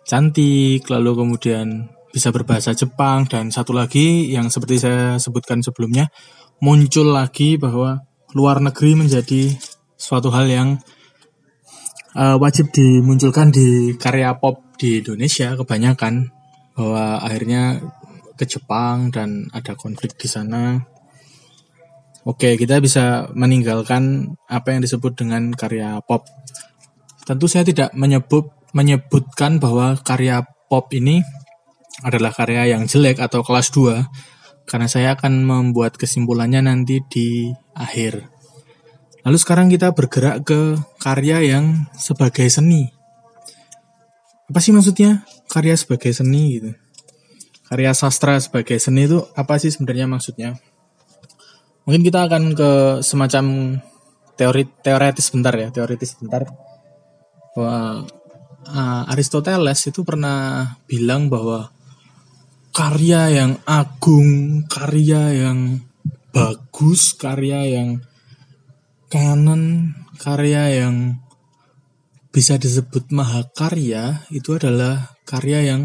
cantik 0.05 0.85
lalu 0.91 1.25
kemudian 1.25 1.89
bisa 2.11 2.35
berbahasa 2.35 2.75
Jepang 2.75 3.25
dan 3.31 3.55
satu 3.55 3.71
lagi 3.71 4.29
yang 4.35 4.51
seperti 4.51 4.83
saya 4.83 5.17
sebutkan 5.17 5.63
sebelumnya 5.63 6.11
muncul 6.59 7.15
lagi 7.15 7.57
bahwa 7.57 8.05
luar 8.35 8.61
negeri 8.61 8.99
menjadi 8.99 9.55
suatu 9.97 10.29
hal 10.35 10.47
yang 10.51 10.69
uh, 12.15 12.37
wajib 12.37 12.75
dimunculkan 12.75 13.55
di 13.55 13.95
karya 13.97 14.37
pop 14.37 14.75
di 14.77 15.01
Indonesia 15.05 15.55
kebanyakan 15.55 16.33
bahwa 16.75 17.21
akhirnya 17.21 17.81
ke 18.41 18.49
Jepang 18.49 19.13
dan 19.13 19.53
ada 19.53 19.77
konflik 19.77 20.17
di 20.17 20.25
sana. 20.25 20.81
Oke, 22.29 22.61
kita 22.61 22.79
bisa 22.85 23.33
meninggalkan 23.33 24.35
apa 24.45 24.77
yang 24.77 24.85
disebut 24.85 25.17
dengan 25.17 25.57
karya 25.57 26.05
pop. 26.05 26.29
Tentu 27.25 27.49
saya 27.49 27.65
tidak 27.65 27.97
menyebut 27.97 28.53
menyebutkan 28.77 29.57
bahwa 29.57 29.97
karya 30.05 30.45
pop 30.69 30.93
ini 30.93 31.25
adalah 32.05 32.31
karya 32.31 32.77
yang 32.77 32.85
jelek 32.85 33.19
atau 33.19 33.41
kelas 33.41 33.73
2 33.73 34.69
karena 34.69 34.87
saya 34.87 35.17
akan 35.19 35.43
membuat 35.43 35.97
kesimpulannya 35.97 36.63
nanti 36.63 37.03
di 37.09 37.51
akhir. 37.75 38.29
Lalu 39.27 39.37
sekarang 39.41 39.67
kita 39.73 39.93
bergerak 39.93 40.45
ke 40.45 40.77
karya 41.03 41.43
yang 41.45 41.91
sebagai 41.97 42.47
seni. 42.49 42.89
Apa 44.49 44.61
sih 44.63 44.73
maksudnya 44.73 45.25
karya 45.49 45.75
sebagai 45.75 46.13
seni 46.13 46.45
gitu? 46.61 46.71
karya 47.71 47.95
sastra 47.95 48.35
sebagai 48.43 48.83
seni 48.83 49.07
itu 49.07 49.23
apa 49.39 49.55
sih 49.63 49.71
sebenarnya 49.71 50.11
maksudnya? 50.11 50.59
Mungkin 51.85 52.03
kita 52.05 52.29
akan 52.29 52.55
ke 52.55 52.71
semacam 53.01 53.77
teori 54.37 54.65
teoretis 54.81 55.33
bentar 55.33 55.55
ya, 55.57 55.69
teoritis 55.69 56.17
bentar. 56.21 56.49
Bahwa 57.57 58.05
uh, 58.69 59.13
Aristoteles 59.13 59.81
itu 59.89 60.01
pernah 60.07 60.65
bilang 60.87 61.29
bahwa 61.29 61.73
karya 62.71 63.43
yang 63.43 63.53
agung, 63.67 64.65
karya 64.71 65.35
yang 65.35 65.83
bagus, 66.31 67.13
karya 67.19 67.67
yang 67.67 68.01
kanan, 69.11 69.95
karya 70.23 70.87
yang 70.87 71.19
bisa 72.31 72.55
disebut 72.55 73.11
mahakarya 73.11 74.23
itu 74.31 74.55
adalah 74.55 75.19
karya 75.27 75.75
yang 75.75 75.83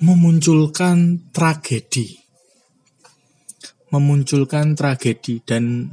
memunculkan 0.00 1.28
tragedi. 1.30 2.23
Memunculkan 3.94 4.74
tragedi 4.74 5.38
dan 5.46 5.86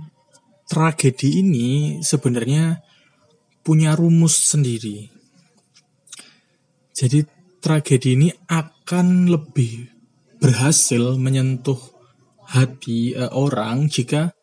tragedi 0.66 1.46
ini 1.46 2.02
sebenarnya 2.02 2.82
punya 3.62 3.94
rumus 3.94 4.34
sendiri. 4.50 5.06
Jadi 6.98 7.22
tragedi 7.62 8.18
ini 8.18 8.30
akan 8.50 9.30
lebih 9.30 9.86
berhasil 10.42 11.14
menyentuh 11.22 11.78
hati 12.50 13.14
uh, 13.14 13.30
orang 13.38 13.86
jika 13.86 14.34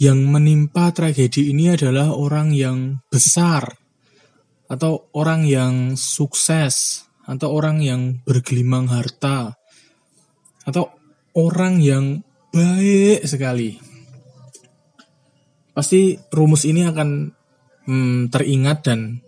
yang 0.00 0.24
menimpa 0.26 0.90
tragedi 0.90 1.52
ini 1.52 1.76
adalah 1.76 2.16
orang 2.16 2.50
yang 2.56 2.98
besar 3.06 3.68
atau 4.66 5.12
orang 5.12 5.44
yang 5.44 5.94
sukses 5.94 7.06
atau 7.28 7.52
orang 7.52 7.84
yang 7.84 8.18
bergelimang 8.24 8.90
harta 8.90 9.54
atau 10.66 10.90
orang 11.38 11.78
yang 11.78 12.24
baik 12.52 13.24
sekali. 13.24 13.80
Pasti 15.72 16.20
rumus 16.28 16.68
ini 16.68 16.84
akan 16.84 17.32
hmm, 17.88 18.28
teringat 18.28 18.78
dan 18.84 19.24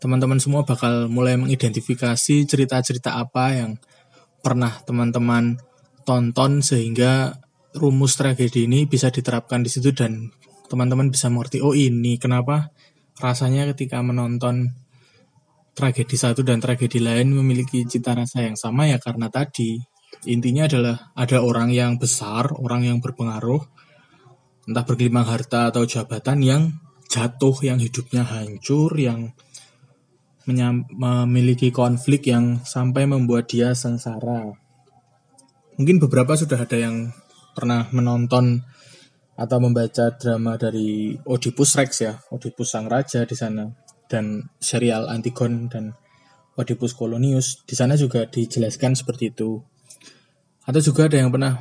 teman-teman 0.00 0.40
semua 0.40 0.64
bakal 0.64 1.06
mulai 1.06 1.36
mengidentifikasi 1.36 2.48
cerita-cerita 2.48 3.20
apa 3.20 3.54
yang 3.54 3.70
pernah 4.42 4.72
teman-teman 4.82 5.60
tonton 6.02 6.64
sehingga 6.64 7.38
rumus 7.78 8.18
tragedi 8.18 8.66
ini 8.66 8.88
bisa 8.88 9.14
diterapkan 9.14 9.62
di 9.62 9.70
situ 9.70 9.94
dan 9.94 10.34
teman-teman 10.66 11.12
bisa 11.12 11.30
mengerti 11.30 11.62
oh 11.62 11.76
ini 11.76 12.18
kenapa 12.18 12.74
rasanya 13.22 13.70
ketika 13.70 14.02
menonton 14.02 14.74
tragedi 15.78 16.18
satu 16.18 16.42
dan 16.42 16.58
tragedi 16.58 16.98
lain 16.98 17.30
memiliki 17.30 17.86
cita 17.86 18.18
rasa 18.18 18.42
yang 18.42 18.58
sama 18.58 18.90
ya 18.90 18.98
karena 18.98 19.30
tadi 19.30 19.91
intinya 20.28 20.68
adalah 20.68 20.96
ada 21.16 21.42
orang 21.42 21.72
yang 21.74 21.98
besar, 21.98 22.52
orang 22.54 22.86
yang 22.86 22.98
berpengaruh, 23.02 23.62
entah 24.68 24.84
bergelimang 24.86 25.26
harta 25.26 25.72
atau 25.72 25.82
jabatan 25.82 26.38
yang 26.44 26.62
jatuh, 27.10 27.56
yang 27.66 27.82
hidupnya 27.82 28.24
hancur, 28.24 28.94
yang 28.96 29.34
memiliki 30.46 31.70
konflik 31.70 32.26
yang 32.26 32.62
sampai 32.66 33.06
membuat 33.06 33.46
dia 33.50 33.74
sengsara. 33.78 34.54
Mungkin 35.78 36.02
beberapa 36.02 36.34
sudah 36.34 36.66
ada 36.66 36.78
yang 36.78 37.14
pernah 37.54 37.86
menonton 37.94 38.64
atau 39.36 39.58
membaca 39.58 40.12
drama 40.12 40.60
dari 40.60 41.16
Oedipus 41.24 41.78
Rex 41.78 41.90
ya, 42.04 42.20
Oedipus 42.30 42.74
Sang 42.74 42.86
Raja 42.90 43.24
di 43.24 43.36
sana 43.38 43.70
dan 44.10 44.44
serial 44.60 45.08
Antigon 45.08 45.72
dan 45.72 45.96
Oedipus 46.58 46.92
Colonius 46.92 47.64
di 47.64 47.72
sana 47.72 47.96
juga 47.96 48.28
dijelaskan 48.28 48.92
seperti 48.92 49.32
itu. 49.32 49.71
Atau 50.62 50.80
juga 50.80 51.10
ada 51.10 51.18
yang 51.18 51.34
pernah 51.34 51.58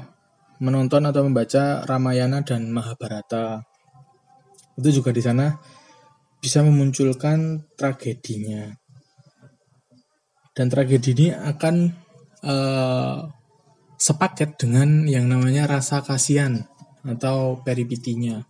menonton 0.62 1.01
atau 1.10 1.25
membaca 1.25 1.81
Ramayana 1.89 2.46
dan 2.46 2.70
Mahabharata. 2.70 3.65
Itu 4.77 5.01
juga 5.01 5.10
di 5.10 5.22
sana 5.25 5.58
bisa 6.38 6.62
memunculkan 6.62 7.65
tragedinya. 7.74 8.70
Dan 10.53 10.67
tragedi 10.70 11.10
ini 11.17 11.27
akan 11.34 11.75
uh, 12.46 13.17
sepaket 13.98 14.58
dengan 14.58 15.10
yang 15.10 15.29
namanya 15.29 15.65
rasa 15.65 16.05
kasihan 16.05 16.65
atau 17.01 17.62
peripitinya. 17.65 18.41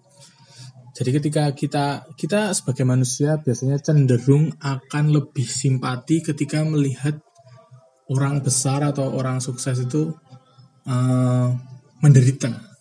Jadi 0.91 1.09
ketika 1.15 1.43
kita 1.55 1.85
kita 2.19 2.51
sebagai 2.51 2.83
manusia 2.83 3.39
biasanya 3.39 3.79
cenderung 3.79 4.51
akan 4.59 5.05
lebih 5.15 5.47
simpati 5.47 6.19
ketika 6.19 6.67
melihat 6.67 7.15
orang 8.11 8.43
besar 8.43 8.83
atau 8.83 9.07
orang 9.15 9.39
sukses 9.39 9.79
itu 9.79 10.11
uh, 10.87 11.49
menderita. 12.01 12.71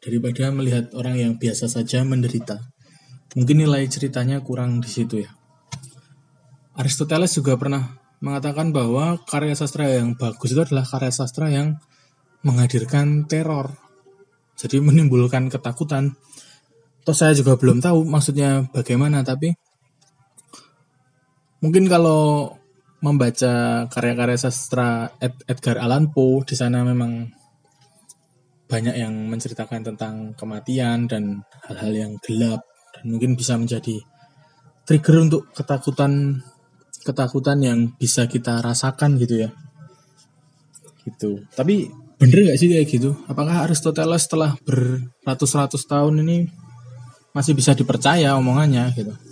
daripada 0.00 0.48
melihat 0.48 0.96
orang 0.96 1.20
yang 1.20 1.32
biasa 1.36 1.68
saja 1.68 2.00
menderita. 2.08 2.56
Mungkin 3.36 3.68
nilai 3.68 3.84
ceritanya 3.84 4.40
kurang 4.40 4.80
di 4.80 4.88
situ 4.88 5.20
ya. 5.20 5.30
Aristoteles 6.72 7.36
juga 7.36 7.60
pernah 7.60 8.00
mengatakan 8.24 8.72
bahwa 8.72 9.20
karya 9.28 9.52
sastra 9.52 9.92
yang 9.92 10.16
bagus 10.16 10.56
itu 10.56 10.60
adalah 10.64 10.88
karya 10.88 11.12
sastra 11.12 11.52
yang 11.52 11.76
menghadirkan 12.40 13.28
teror. 13.28 13.76
Jadi 14.56 14.80
menimbulkan 14.80 15.52
ketakutan. 15.52 16.16
Toh 17.04 17.16
saya 17.16 17.36
juga 17.36 17.60
belum 17.60 17.80
tahu 17.80 18.04
maksudnya 18.08 18.68
bagaimana, 18.72 19.20
tapi 19.24 19.52
mungkin 21.60 21.88
kalau 21.88 22.56
membaca 23.00 23.86
karya-karya 23.88 24.38
sastra 24.38 25.12
Ed 25.20 25.36
Edgar 25.48 25.80
Allan 25.80 26.12
Poe. 26.12 26.44
Di 26.44 26.56
sana 26.56 26.84
memang 26.84 27.28
banyak 28.70 28.96
yang 28.96 29.12
menceritakan 29.28 29.82
tentang 29.92 30.14
kematian 30.36 31.08
dan 31.10 31.42
hal-hal 31.66 31.92
yang 31.92 32.12
gelap. 32.22 32.62
Dan 32.94 33.16
mungkin 33.16 33.34
bisa 33.34 33.56
menjadi 33.56 33.98
trigger 34.84 35.16
untuk 35.26 35.42
ketakutan 35.56 36.44
ketakutan 37.00 37.58
yang 37.64 37.78
bisa 37.96 38.28
kita 38.28 38.60
rasakan 38.60 39.16
gitu 39.16 39.48
ya. 39.48 39.50
Gitu. 41.00 41.48
Tapi 41.56 41.88
bener 42.20 42.52
gak 42.52 42.60
sih 42.60 42.68
kayak 42.68 42.86
gitu? 42.86 43.16
Apakah 43.24 43.64
Aristoteles 43.64 44.28
setelah 44.28 44.52
beratus-ratus 44.62 45.88
tahun 45.88 46.20
ini 46.20 46.38
masih 47.32 47.56
bisa 47.56 47.72
dipercaya 47.72 48.34
omongannya 48.36 48.90
gitu 48.98 49.29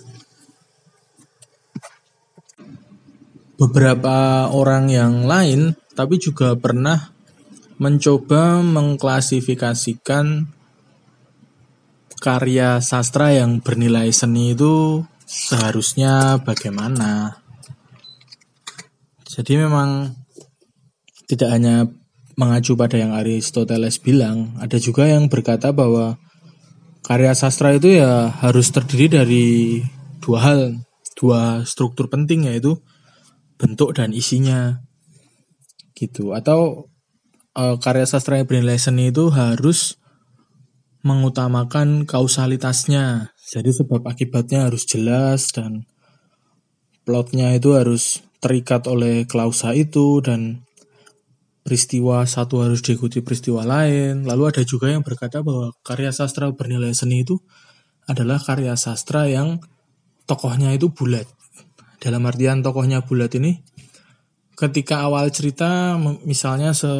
beberapa 3.58 4.48
orang 4.54 4.86
yang 4.88 5.26
lain 5.26 5.74
tapi 5.98 6.22
juga 6.22 6.54
pernah 6.54 7.10
mencoba 7.82 8.62
mengklasifikasikan 8.62 10.46
karya 12.18 12.78
sastra 12.82 13.34
yang 13.34 13.58
bernilai 13.62 14.10
seni 14.10 14.54
itu 14.54 15.02
seharusnya 15.26 16.42
bagaimana. 16.42 17.42
Jadi 19.26 19.54
memang 19.54 20.18
tidak 21.30 21.50
hanya 21.54 21.86
mengacu 22.34 22.74
pada 22.74 22.98
yang 22.98 23.14
Aristoteles 23.14 24.02
bilang, 24.02 24.58
ada 24.58 24.78
juga 24.82 25.06
yang 25.06 25.30
berkata 25.30 25.70
bahwa 25.70 26.18
karya 27.06 27.34
sastra 27.38 27.74
itu 27.74 27.98
ya 28.02 28.30
harus 28.42 28.70
terdiri 28.74 29.06
dari 29.22 29.46
dua 30.18 30.38
hal, 30.42 30.60
dua 31.14 31.62
struktur 31.62 32.10
penting 32.10 32.50
yaitu 32.50 32.82
bentuk 33.58 33.98
dan 33.98 34.14
isinya. 34.14 34.80
Gitu. 35.92 36.32
Atau 36.32 36.88
e, 37.52 37.62
karya 37.82 38.06
sastra 38.06 38.38
bernilai 38.46 38.78
seni 38.78 39.10
itu 39.10 39.28
harus 39.34 39.98
mengutamakan 41.02 42.06
kausalitasnya. 42.06 43.34
Jadi 43.34 43.70
sebab 43.74 44.06
akibatnya 44.06 44.70
harus 44.70 44.86
jelas 44.86 45.50
dan 45.50 45.84
plotnya 47.02 47.56
itu 47.56 47.74
harus 47.74 48.22
terikat 48.38 48.86
oleh 48.86 49.26
klausa 49.26 49.74
itu 49.74 50.22
dan 50.22 50.62
peristiwa 51.64 52.24
satu 52.24 52.64
harus 52.64 52.80
diikuti 52.80 53.20
peristiwa 53.20 53.64
lain. 53.66 54.24
Lalu 54.24 54.42
ada 54.54 54.62
juga 54.64 54.88
yang 54.88 55.04
berkata 55.04 55.44
bahwa 55.44 55.74
karya 55.84 56.14
sastra 56.14 56.48
bernilai 56.52 56.94
seni 56.94 57.26
itu 57.26 57.40
adalah 58.08 58.40
karya 58.40 58.72
sastra 58.76 59.28
yang 59.28 59.60
tokohnya 60.24 60.72
itu 60.72 60.88
bulat. 60.92 61.28
Dalam 61.98 62.22
artian 62.26 62.62
tokohnya 62.62 63.02
bulat 63.02 63.34
ini 63.34 63.58
ketika 64.58 65.06
awal 65.06 65.30
cerita 65.30 65.94
misalnya 66.26 66.74
se 66.74 66.90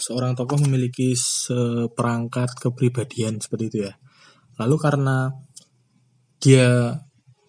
seorang 0.00 0.32
tokoh 0.32 0.64
memiliki 0.64 1.12
seperangkat 1.12 2.56
kepribadian 2.56 3.36
seperti 3.40 3.64
itu 3.68 3.78
ya. 3.88 3.92
Lalu 4.56 4.76
karena 4.80 5.32
dia 6.40 6.96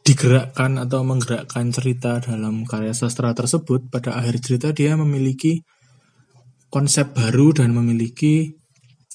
digerakkan 0.04 0.76
atau 0.76 1.08
menggerakkan 1.08 1.72
cerita 1.72 2.20
dalam 2.20 2.68
karya 2.68 2.92
sastra 2.92 3.32
tersebut, 3.32 3.88
pada 3.88 4.20
akhir 4.20 4.44
cerita 4.44 4.76
dia 4.76 5.00
memiliki 5.00 5.64
konsep 6.68 7.16
baru 7.16 7.56
dan 7.56 7.72
memiliki 7.72 8.52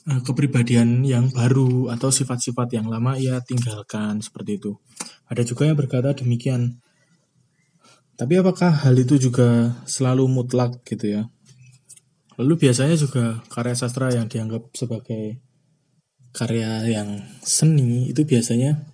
uh, 0.09 0.25
kepribadian 0.25 1.05
yang 1.05 1.29
baru 1.29 1.93
atau 1.93 2.09
sifat-sifat 2.09 2.73
yang 2.73 2.89
lama 2.89 3.21
ia 3.21 3.37
tinggalkan 3.45 4.25
seperti 4.25 4.57
itu. 4.57 4.73
Ada 5.29 5.45
juga 5.45 5.69
yang 5.69 5.77
berkata 5.77 6.17
demikian. 6.17 6.81
Tapi 8.19 8.35
apakah 8.35 8.83
hal 8.83 8.99
itu 8.99 9.15
juga 9.31 9.79
selalu 9.87 10.27
mutlak 10.27 10.83
gitu 10.83 11.07
ya? 11.07 11.23
Lalu 12.35 12.67
biasanya 12.67 12.99
juga 12.99 13.47
karya 13.47 13.79
sastra 13.79 14.11
yang 14.11 14.27
dianggap 14.27 14.75
sebagai 14.75 15.39
karya 16.35 16.83
yang 16.91 17.23
seni 17.47 18.11
itu 18.11 18.27
biasanya 18.27 18.91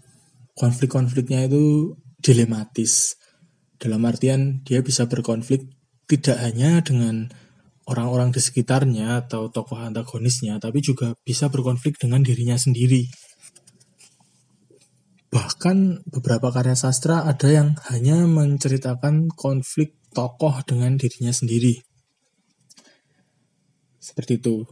konflik-konfliknya 0.53 1.49
itu 1.49 1.97
dilematis. 2.21 3.17
Dalam 3.81 4.05
artian 4.05 4.61
dia 4.61 4.85
bisa 4.85 5.09
berkonflik 5.09 5.73
tidak 6.05 6.37
hanya 6.45 6.85
dengan 6.85 7.33
orang-orang 7.89 8.33
di 8.33 8.41
sekitarnya 8.41 9.25
atau 9.25 9.49
tokoh 9.49 9.81
antagonisnya, 9.81 10.57
tapi 10.61 10.81
juga 10.81 11.17
bisa 11.25 11.49
berkonflik 11.49 12.01
dengan 12.01 12.21
dirinya 12.21 12.57
sendiri. 12.57 13.09
Bahkan 15.35 16.07
beberapa 16.07 16.55
karya 16.55 16.79
sastra 16.79 17.27
ada 17.27 17.51
yang 17.51 17.75
hanya 17.91 18.23
menceritakan 18.23 19.35
konflik 19.35 19.99
tokoh 20.15 20.63
dengan 20.63 20.95
dirinya 20.95 21.35
sendiri. 21.35 21.83
Seperti 23.99 24.39
itu. 24.39 24.63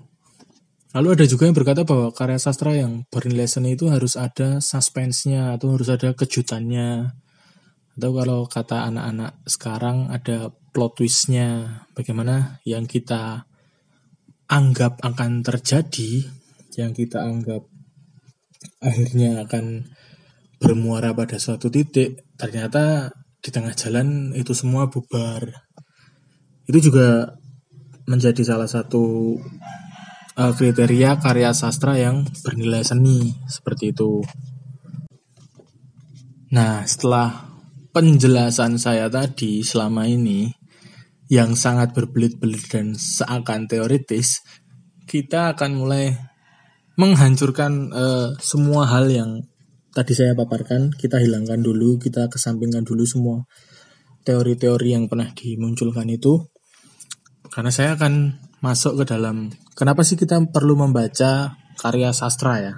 Lalu 0.95 1.19
ada 1.19 1.25
juga 1.27 1.51
yang 1.51 1.57
berkata 1.59 1.83
bahwa 1.83 2.15
karya 2.15 2.39
sastra 2.39 2.79
yang 2.79 3.03
bernilai 3.11 3.51
seni 3.51 3.75
itu 3.75 3.91
harus 3.91 4.15
ada 4.15 4.63
suspense-nya 4.63 5.59
atau 5.59 5.75
harus 5.75 5.91
ada 5.91 6.15
kejutannya. 6.15 7.11
Atau 7.99 8.11
kalau 8.15 8.47
kata 8.47 8.87
anak-anak 8.87 9.43
sekarang 9.51 10.15
ada 10.15 10.55
plot 10.71 11.03
twist-nya. 11.03 11.83
Bagaimana 11.99 12.63
yang 12.63 12.87
kita 12.87 13.51
anggap 14.47 15.03
akan 15.03 15.43
terjadi, 15.43 16.29
yang 16.79 16.95
kita 16.95 17.25
anggap 17.25 17.67
akhirnya 18.79 19.43
akan 19.43 19.91
bermuara 20.63 21.11
pada 21.11 21.43
suatu 21.43 21.67
titik, 21.67 22.23
ternyata 22.39 23.11
di 23.43 23.51
tengah 23.51 23.75
jalan 23.75 24.31
itu 24.39 24.55
semua 24.55 24.87
bubar. 24.87 25.43
Itu 26.71 26.79
juga 26.79 27.35
menjadi 28.07 28.47
salah 28.47 28.71
satu 28.71 29.35
uh, 30.39 30.53
kriteria 30.55 31.19
karya 31.19 31.51
sastra 31.51 31.99
yang 31.99 32.23
bernilai 32.47 32.87
seni 32.87 33.35
seperti 33.51 33.91
itu. 33.91 34.23
Nah, 36.55 36.87
setelah 36.87 37.51
penjelasan 37.91 38.79
saya 38.79 39.09
tadi 39.11 39.65
selama 39.65 40.07
ini 40.07 40.53
yang 41.33 41.57
sangat 41.57 41.97
berbelit-belit 41.97 42.69
dan 42.69 42.93
seakan 42.93 43.65
teoritis, 43.65 44.45
kita 45.09 45.57
akan 45.57 45.81
mulai 45.81 46.13
menghancurkan 47.01 47.89
uh, 47.89 48.29
semua 48.37 48.85
hal 48.85 49.09
yang 49.09 49.31
tadi 49.93 50.13
saya 50.17 50.33
paparkan. 50.33 50.91
Kita 50.93 51.21
hilangkan 51.21 51.61
dulu, 51.61 52.01
kita 52.01 52.33
kesampingkan 52.33 52.83
dulu 52.83 53.05
semua 53.05 53.45
teori-teori 54.25 54.89
yang 54.97 55.07
pernah 55.07 55.29
dimunculkan 55.31 56.09
itu. 56.09 56.49
Karena 57.53 57.69
saya 57.69 57.95
akan 58.01 58.41
masuk 58.65 59.03
ke 59.03 59.05
dalam 59.13 59.53
kenapa 59.77 60.07
sih 60.07 60.17
kita 60.17 60.41
perlu 60.49 60.79
membaca 60.79 61.55
karya 61.77 62.11
sastra 62.17 62.55
ya? 62.59 62.75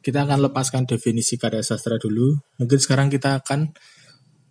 Kita 0.00 0.24
akan 0.24 0.48
lepaskan 0.48 0.86
definisi 0.88 1.36
karya 1.36 1.60
sastra 1.60 2.00
dulu. 2.00 2.38
Mungkin 2.62 2.78
sekarang 2.78 3.12
kita 3.12 3.42
akan 3.42 3.74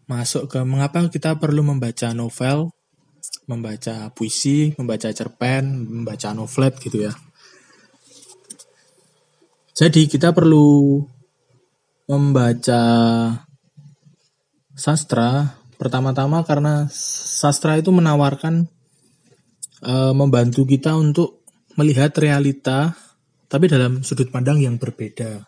masuk 0.06 0.52
ke 0.52 0.62
mengapa 0.62 1.02
kita 1.10 1.42
perlu 1.42 1.66
membaca 1.66 2.14
novel, 2.14 2.70
membaca 3.50 4.12
puisi, 4.14 4.76
membaca 4.78 5.10
cerpen, 5.10 5.64
membaca 6.04 6.36
novelet 6.36 6.76
gitu 6.84 7.10
ya. 7.10 7.14
Jadi 9.76 10.08
kita 10.08 10.32
perlu 10.32 11.04
membaca 12.06 12.84
sastra 14.78 15.58
pertama-tama 15.82 16.46
karena 16.46 16.86
sastra 16.92 17.80
itu 17.82 17.90
menawarkan 17.90 18.70
e, 19.82 19.94
membantu 20.14 20.64
kita 20.70 20.94
untuk 20.94 21.42
melihat 21.76 22.14
realita 22.16 22.94
tapi 23.50 23.70
dalam 23.70 24.02
sudut 24.02 24.30
pandang 24.30 24.62
yang 24.62 24.78
berbeda. 24.78 25.46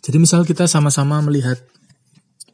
Jadi 0.00 0.16
misal 0.16 0.48
kita 0.48 0.64
sama-sama 0.64 1.20
melihat 1.20 1.60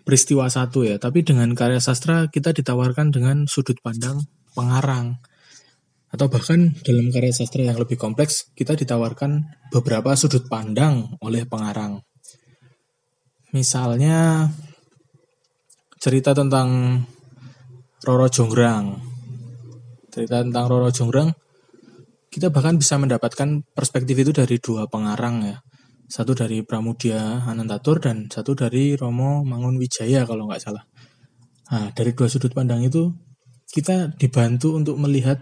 peristiwa 0.03 0.47
satu 0.51 0.87
ya, 0.87 0.99
tapi 0.99 1.23
dengan 1.23 1.51
karya 1.55 1.79
sastra 1.79 2.27
kita 2.31 2.51
ditawarkan 2.55 3.15
dengan 3.15 3.37
sudut 3.47 3.79
pandang 3.83 4.23
pengarang. 4.55 5.19
Atau 6.11 6.31
bahkan 6.31 6.75
dalam 6.87 7.11
karya 7.11 7.35
sastra 7.35 7.67
yang 7.67 7.79
lebih 7.79 7.99
kompleks, 7.99 8.51
kita 8.55 8.79
ditawarkan 8.79 9.47
beberapa 9.75 10.15
sudut 10.15 10.47
pandang 10.47 11.19
oleh 11.23 11.47
pengarang. 11.47 12.03
Misalnya 13.57 14.53
cerita 15.97 16.37
tentang 16.37 17.01
Roro 18.05 18.29
Jonggrang 18.29 19.01
cerita 20.17 20.41
tentang 20.41 20.65
Roro 20.65 20.89
Jonggrang 20.89 21.29
kita 22.33 22.49
bahkan 22.49 22.81
bisa 22.81 22.97
mendapatkan 22.97 23.65
perspektif 23.77 24.17
itu 24.17 24.33
dari 24.33 24.57
dua 24.61 24.89
pengarang 24.89 25.45
ya. 25.45 25.57
Satu 26.09 26.33
dari 26.33 26.65
Pramudia 26.65 27.45
Anantatur 27.45 28.01
dan 28.01 28.29
satu 28.29 28.53
dari 28.57 28.97
Romo 28.97 29.45
Mangun 29.45 29.77
Wijaya 29.81 30.25
kalau 30.29 30.49
nggak 30.49 30.61
salah. 30.61 30.85
Nah, 31.73 31.93
dari 31.93 32.13
dua 32.13 32.29
sudut 32.29 32.53
pandang 32.53 32.85
itu 32.85 33.13
kita 33.73 34.17
dibantu 34.17 34.77
untuk 34.77 35.01
melihat 35.01 35.41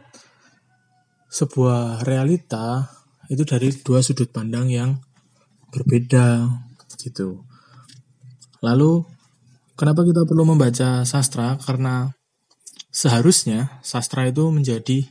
sebuah 1.30 2.06
realita 2.06 2.86
itu 3.26 3.42
dari 3.42 3.74
dua 3.82 4.02
sudut 4.02 4.30
pandang 4.30 4.70
yang 4.70 4.98
berbeda 5.74 6.46
gitu. 6.98 7.44
Lalu 8.64 9.04
kenapa 9.76 10.08
kita 10.08 10.24
perlu 10.24 10.48
membaca 10.48 11.04
sastra? 11.04 11.60
Karena 11.60 12.08
seharusnya 12.88 13.84
sastra 13.84 14.24
itu 14.24 14.48
menjadi 14.48 15.04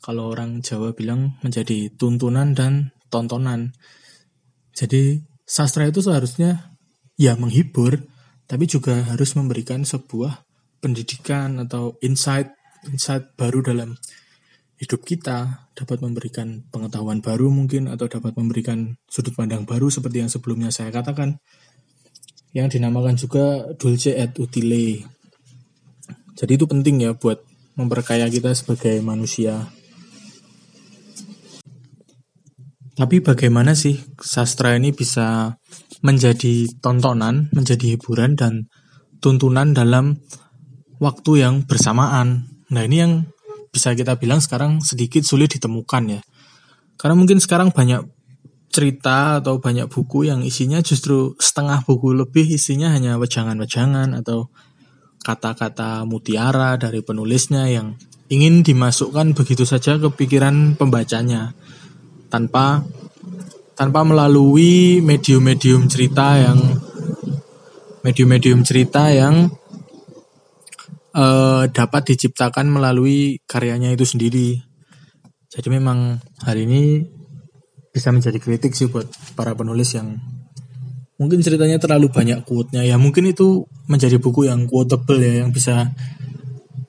kalau 0.00 0.32
orang 0.32 0.64
Jawa 0.64 0.96
bilang 0.96 1.36
menjadi 1.44 1.92
tuntunan 1.92 2.56
dan 2.56 2.96
tontonan. 3.12 3.76
Jadi 4.72 5.20
sastra 5.44 5.84
itu 5.84 6.00
seharusnya 6.00 6.72
ya 7.20 7.36
menghibur, 7.36 8.00
tapi 8.48 8.64
juga 8.64 9.04
harus 9.12 9.36
memberikan 9.36 9.84
sebuah 9.84 10.40
pendidikan 10.80 11.60
atau 11.60 12.00
insight 12.00 12.48
insight 12.88 13.36
baru 13.36 13.60
dalam 13.60 14.00
hidup 14.80 15.04
kita, 15.04 15.68
dapat 15.76 16.00
memberikan 16.00 16.64
pengetahuan 16.72 17.20
baru 17.20 17.52
mungkin 17.52 17.92
atau 17.92 18.08
dapat 18.08 18.32
memberikan 18.40 18.96
sudut 19.12 19.36
pandang 19.36 19.68
baru 19.68 19.92
seperti 19.92 20.24
yang 20.24 20.32
sebelumnya 20.32 20.72
saya 20.72 20.88
katakan. 20.88 21.36
Yang 22.50 22.78
dinamakan 22.78 23.14
juga 23.14 23.70
dulce 23.78 24.14
et 24.18 24.34
utile. 24.38 25.06
Jadi 26.34 26.52
itu 26.56 26.66
penting 26.66 27.04
ya 27.04 27.14
buat 27.14 27.38
memperkaya 27.78 28.26
kita 28.26 28.50
sebagai 28.56 28.98
manusia. 29.04 29.70
Tapi 33.00 33.24
bagaimana 33.24 33.72
sih 33.72 33.96
sastra 34.20 34.76
ini 34.76 34.92
bisa 34.92 35.56
menjadi 36.04 36.68
tontonan, 36.84 37.48
menjadi 37.56 37.96
hiburan 37.96 38.36
dan 38.36 38.68
tuntunan 39.24 39.72
dalam 39.72 40.20
waktu 41.00 41.40
yang 41.40 41.64
bersamaan. 41.64 42.50
Nah 42.68 42.82
ini 42.84 42.96
yang 43.00 43.12
bisa 43.72 43.96
kita 43.96 44.20
bilang 44.20 44.44
sekarang 44.44 44.84
sedikit 44.84 45.24
sulit 45.24 45.48
ditemukan 45.54 46.18
ya. 46.18 46.20
Karena 47.00 47.16
mungkin 47.16 47.40
sekarang 47.40 47.72
banyak 47.72 48.04
cerita 48.70 49.42
atau 49.42 49.58
banyak 49.58 49.90
buku 49.90 50.30
yang 50.30 50.46
isinya 50.46 50.78
justru 50.78 51.34
setengah 51.42 51.82
buku 51.82 52.14
lebih 52.14 52.46
isinya 52.46 52.94
hanya 52.94 53.18
wejangan-wejangan 53.18 54.14
atau 54.22 54.48
kata-kata 55.20 56.06
mutiara 56.06 56.78
dari 56.80 57.02
penulisnya 57.02 57.66
yang 57.66 57.98
ingin 58.30 58.62
dimasukkan 58.62 59.34
begitu 59.34 59.66
saja 59.66 59.98
ke 59.98 60.08
pikiran 60.14 60.78
pembacanya 60.78 61.52
tanpa 62.30 62.86
tanpa 63.74 64.06
melalui 64.06 65.02
medium-medium 65.02 65.90
cerita 65.90 66.38
yang 66.38 66.58
medium-medium 68.06 68.62
cerita 68.62 69.10
yang 69.10 69.50
uh, 71.12 71.66
dapat 71.68 72.14
diciptakan 72.14 72.70
melalui 72.70 73.42
karyanya 73.44 73.92
itu 73.92 74.06
sendiri. 74.06 74.62
Jadi 75.50 75.68
memang 75.68 76.22
hari 76.46 76.64
ini 76.64 77.02
bisa 77.90 78.14
menjadi 78.14 78.38
kritik 78.38 78.74
sih 78.74 78.86
buat 78.86 79.06
para 79.34 79.54
penulis 79.54 79.94
yang 79.94 80.18
mungkin 81.20 81.44
ceritanya 81.44 81.76
terlalu 81.76 82.08
banyak 82.08 82.46
quote-nya 82.48 82.86
ya 82.86 82.96
mungkin 82.96 83.28
itu 83.28 83.68
menjadi 83.90 84.16
buku 84.16 84.48
yang 84.48 84.64
quotable 84.70 85.20
ya 85.20 85.44
yang 85.44 85.50
bisa 85.52 85.92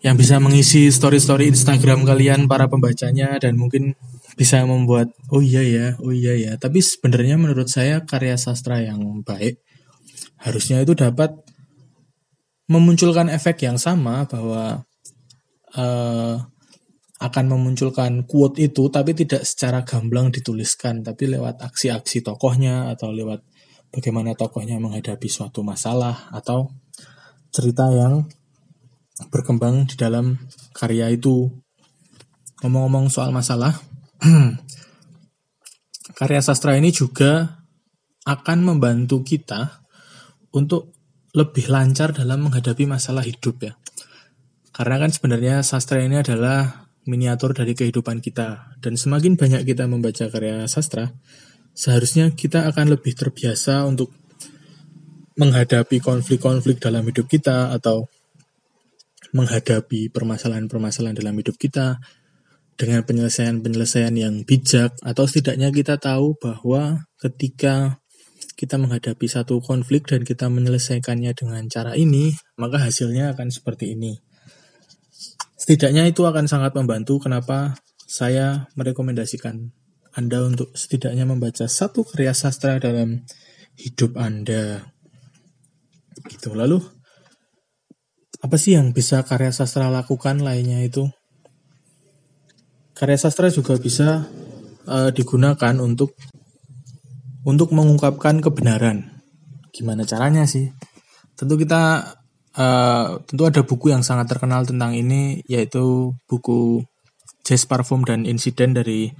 yang 0.01 0.17
bisa 0.17 0.41
mengisi 0.41 0.89
story-story 0.89 1.53
Instagram 1.53 2.01
kalian 2.01 2.49
para 2.49 2.65
pembacanya 2.65 3.37
dan 3.37 3.53
mungkin 3.53 3.93
bisa 4.33 4.65
membuat 4.65 5.13
oh 5.29 5.45
iya 5.45 5.61
ya, 5.61 5.87
oh 6.01 6.09
iya 6.09 6.33
ya. 6.33 6.51
Tapi 6.57 6.81
sebenarnya 6.81 7.37
menurut 7.37 7.69
saya 7.69 8.01
karya 8.01 8.33
sastra 8.33 8.81
yang 8.81 9.21
baik 9.21 9.61
harusnya 10.41 10.81
itu 10.81 10.97
dapat 10.97 11.37
memunculkan 12.65 13.29
efek 13.29 13.61
yang 13.61 13.77
sama 13.77 14.25
bahwa 14.25 14.81
uh, 15.77 16.35
akan 17.21 17.45
memunculkan 17.53 18.25
quote 18.25 18.57
itu 18.57 18.89
tapi 18.89 19.13
tidak 19.13 19.45
secara 19.45 19.85
gamblang 19.85 20.33
dituliskan 20.33 21.05
tapi 21.05 21.29
lewat 21.29 21.61
aksi-aksi 21.61 22.25
tokohnya 22.25 22.89
atau 22.89 23.13
lewat 23.13 23.45
bagaimana 23.93 24.33
tokohnya 24.33 24.81
menghadapi 24.81 25.29
suatu 25.29 25.61
masalah 25.61 26.33
atau 26.33 26.73
cerita 27.51 27.91
yang 27.93 28.25
berkembang 29.29 29.85
di 29.85 29.99
dalam 29.99 30.39
karya 30.73 31.11
itu. 31.11 31.51
Ngomong-ngomong 32.61 33.09
soal 33.09 33.33
masalah, 33.33 33.73
karya 36.19 36.41
sastra 36.41 36.77
ini 36.77 36.93
juga 36.93 37.65
akan 38.25 38.59
membantu 38.61 39.25
kita 39.25 39.81
untuk 40.53 40.93
lebih 41.33 41.73
lancar 41.73 42.13
dalam 42.13 42.45
menghadapi 42.45 42.85
masalah 42.85 43.25
hidup 43.25 43.65
ya. 43.65 43.73
Karena 44.71 45.01
kan 45.01 45.09
sebenarnya 45.09 45.65
sastra 45.65 46.05
ini 46.05 46.21
adalah 46.21 46.80
miniatur 47.09 47.57
dari 47.57 47.73
kehidupan 47.73 48.21
kita 48.21 48.77
dan 48.77 48.93
semakin 48.93 49.37
banyak 49.37 49.65
kita 49.65 49.89
membaca 49.89 50.29
karya 50.29 50.69
sastra, 50.69 51.13
seharusnya 51.73 52.29
kita 52.33 52.69
akan 52.69 52.93
lebih 52.93 53.17
terbiasa 53.17 53.85
untuk 53.89 54.13
menghadapi 55.39 56.03
konflik-konflik 56.03 56.77
dalam 56.77 57.01
hidup 57.07 57.25
kita 57.25 57.73
atau 57.73 58.05
menghadapi 59.31 60.11
permasalahan-permasalahan 60.11 61.15
dalam 61.15 61.33
hidup 61.39 61.55
kita 61.55 62.03
dengan 62.75 63.05
penyelesaian-penyelesaian 63.07 64.11
yang 64.17 64.43
bijak 64.43 64.91
atau 65.05 65.23
setidaknya 65.23 65.71
kita 65.71 66.01
tahu 66.01 66.35
bahwa 66.37 67.07
ketika 67.21 68.01
kita 68.57 68.77
menghadapi 68.77 69.25
satu 69.25 69.57
konflik 69.63 70.05
dan 70.05 70.21
kita 70.21 70.45
menyelesaikannya 70.51 71.33
dengan 71.33 71.65
cara 71.65 71.97
ini, 71.97 72.35
maka 72.61 72.77
hasilnya 72.77 73.33
akan 73.33 73.49
seperti 73.49 73.97
ini. 73.97 74.21
Setidaknya 75.61 76.09
itu 76.09 76.25
akan 76.25 76.49
sangat 76.49 76.73
membantu 76.73 77.21
kenapa 77.21 77.77
saya 78.09 78.65
merekomendasikan 78.73 79.69
Anda 80.17 80.41
untuk 80.41 80.73
setidaknya 80.73 81.29
membaca 81.29 81.69
satu 81.69 82.01
karya 82.01 82.33
sastra 82.33 82.81
dalam 82.81 83.21
hidup 83.77 84.17
Anda. 84.17 84.89
Gitu. 86.25 86.57
Lalu 86.57 86.81
apa 88.41 88.57
sih 88.57 88.73
yang 88.73 88.89
bisa 88.89 89.21
karya 89.21 89.53
sastra 89.53 89.93
lakukan 89.93 90.41
lainnya 90.41 90.81
itu? 90.81 91.05
Karya 92.97 93.21
sastra 93.21 93.53
juga 93.53 93.77
bisa 93.77 94.25
uh, 94.89 95.13
digunakan 95.13 95.77
untuk 95.77 96.17
untuk 97.45 97.69
mengungkapkan 97.69 98.41
kebenaran. 98.41 99.21
Gimana 99.69 100.09
caranya 100.09 100.49
sih? 100.49 100.73
Tentu 101.37 101.53
kita 101.53 102.17
uh, 102.57 103.19
tentu 103.27 103.43
ada 103.47 103.61
buku 103.63 103.91
yang 103.93 104.03
sangat 104.03 104.31
terkenal 104.31 104.65
tentang 104.67 104.95
ini 104.95 105.43
yaitu 105.47 106.15
buku 106.25 106.83
Jazz 107.45 107.65
Parfum 107.65 108.05
dan 108.05 108.23
Insiden 108.27 108.75
dari 108.75 109.11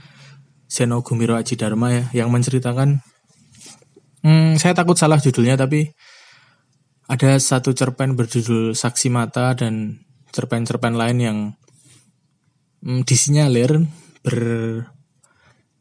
Seno 0.71 1.03
Gumiro 1.03 1.35
Aji 1.35 1.59
Dharma 1.59 1.91
ya 1.91 2.03
yang 2.23 2.29
menceritakan 2.31 3.03
hmm, 4.23 4.55
saya 4.55 4.71
takut 4.71 4.95
salah 4.95 5.19
judulnya 5.19 5.59
tapi 5.59 5.91
ada 7.11 7.35
satu 7.35 7.75
cerpen 7.75 8.15
berjudul 8.15 8.71
Saksi 8.71 9.11
Mata 9.11 9.51
dan 9.51 9.99
cerpen-cerpen 10.31 10.95
lain 10.95 11.17
yang 11.19 11.37
hmm, 12.87 13.03
disinyalir 13.03 13.83
ber 14.23 14.37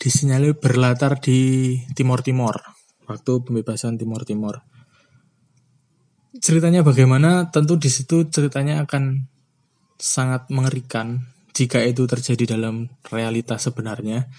disinyalir 0.01 0.57
berlatar 0.57 1.21
di 1.21 1.77
Timor 1.93 2.25
Timor 2.25 2.57
waktu 3.05 3.33
pembebasan 3.45 4.01
Timor 4.01 4.25
Timor. 4.25 4.65
Ceritanya 6.39 6.87
bagaimana? 6.87 7.51
Tentu 7.51 7.75
di 7.75 7.91
situ 7.91 8.31
ceritanya 8.31 8.87
akan 8.87 9.27
sangat 9.99 10.47
mengerikan 10.55 11.27
jika 11.51 11.83
itu 11.83 12.07
terjadi 12.07 12.55
dalam 12.55 12.87
realitas 13.11 13.67
sebenarnya. 13.67 14.31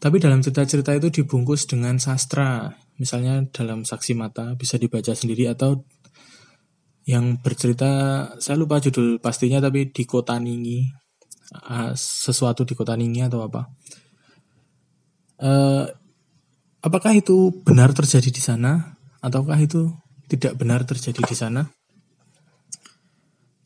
Tapi 0.00 0.16
dalam 0.16 0.40
cerita-cerita 0.40 0.96
itu 0.96 1.12
dibungkus 1.12 1.68
dengan 1.68 2.00
sastra, 2.00 2.72
misalnya 2.96 3.44
dalam 3.52 3.84
saksi 3.84 4.16
mata 4.16 4.56
bisa 4.56 4.80
dibaca 4.80 5.12
sendiri 5.12 5.52
atau 5.52 5.84
yang 7.06 7.38
bercerita 7.38 7.90
saya 8.42 8.58
lupa 8.58 8.82
judul 8.82 9.22
pastinya 9.22 9.62
tapi 9.62 9.94
di 9.94 10.02
kota 10.02 10.42
Ningi 10.42 10.90
uh, 11.54 11.94
sesuatu 11.94 12.66
di 12.66 12.74
kota 12.74 12.98
Ningi 12.98 13.22
atau 13.22 13.46
apa 13.46 13.62
uh, 15.38 15.86
apakah 16.82 17.14
itu 17.14 17.62
benar 17.62 17.94
terjadi 17.94 18.26
di 18.26 18.42
sana 18.42 18.98
ataukah 19.22 19.54
itu 19.62 19.86
tidak 20.26 20.58
benar 20.58 20.82
terjadi 20.82 21.22
di 21.22 21.36
sana 21.38 21.62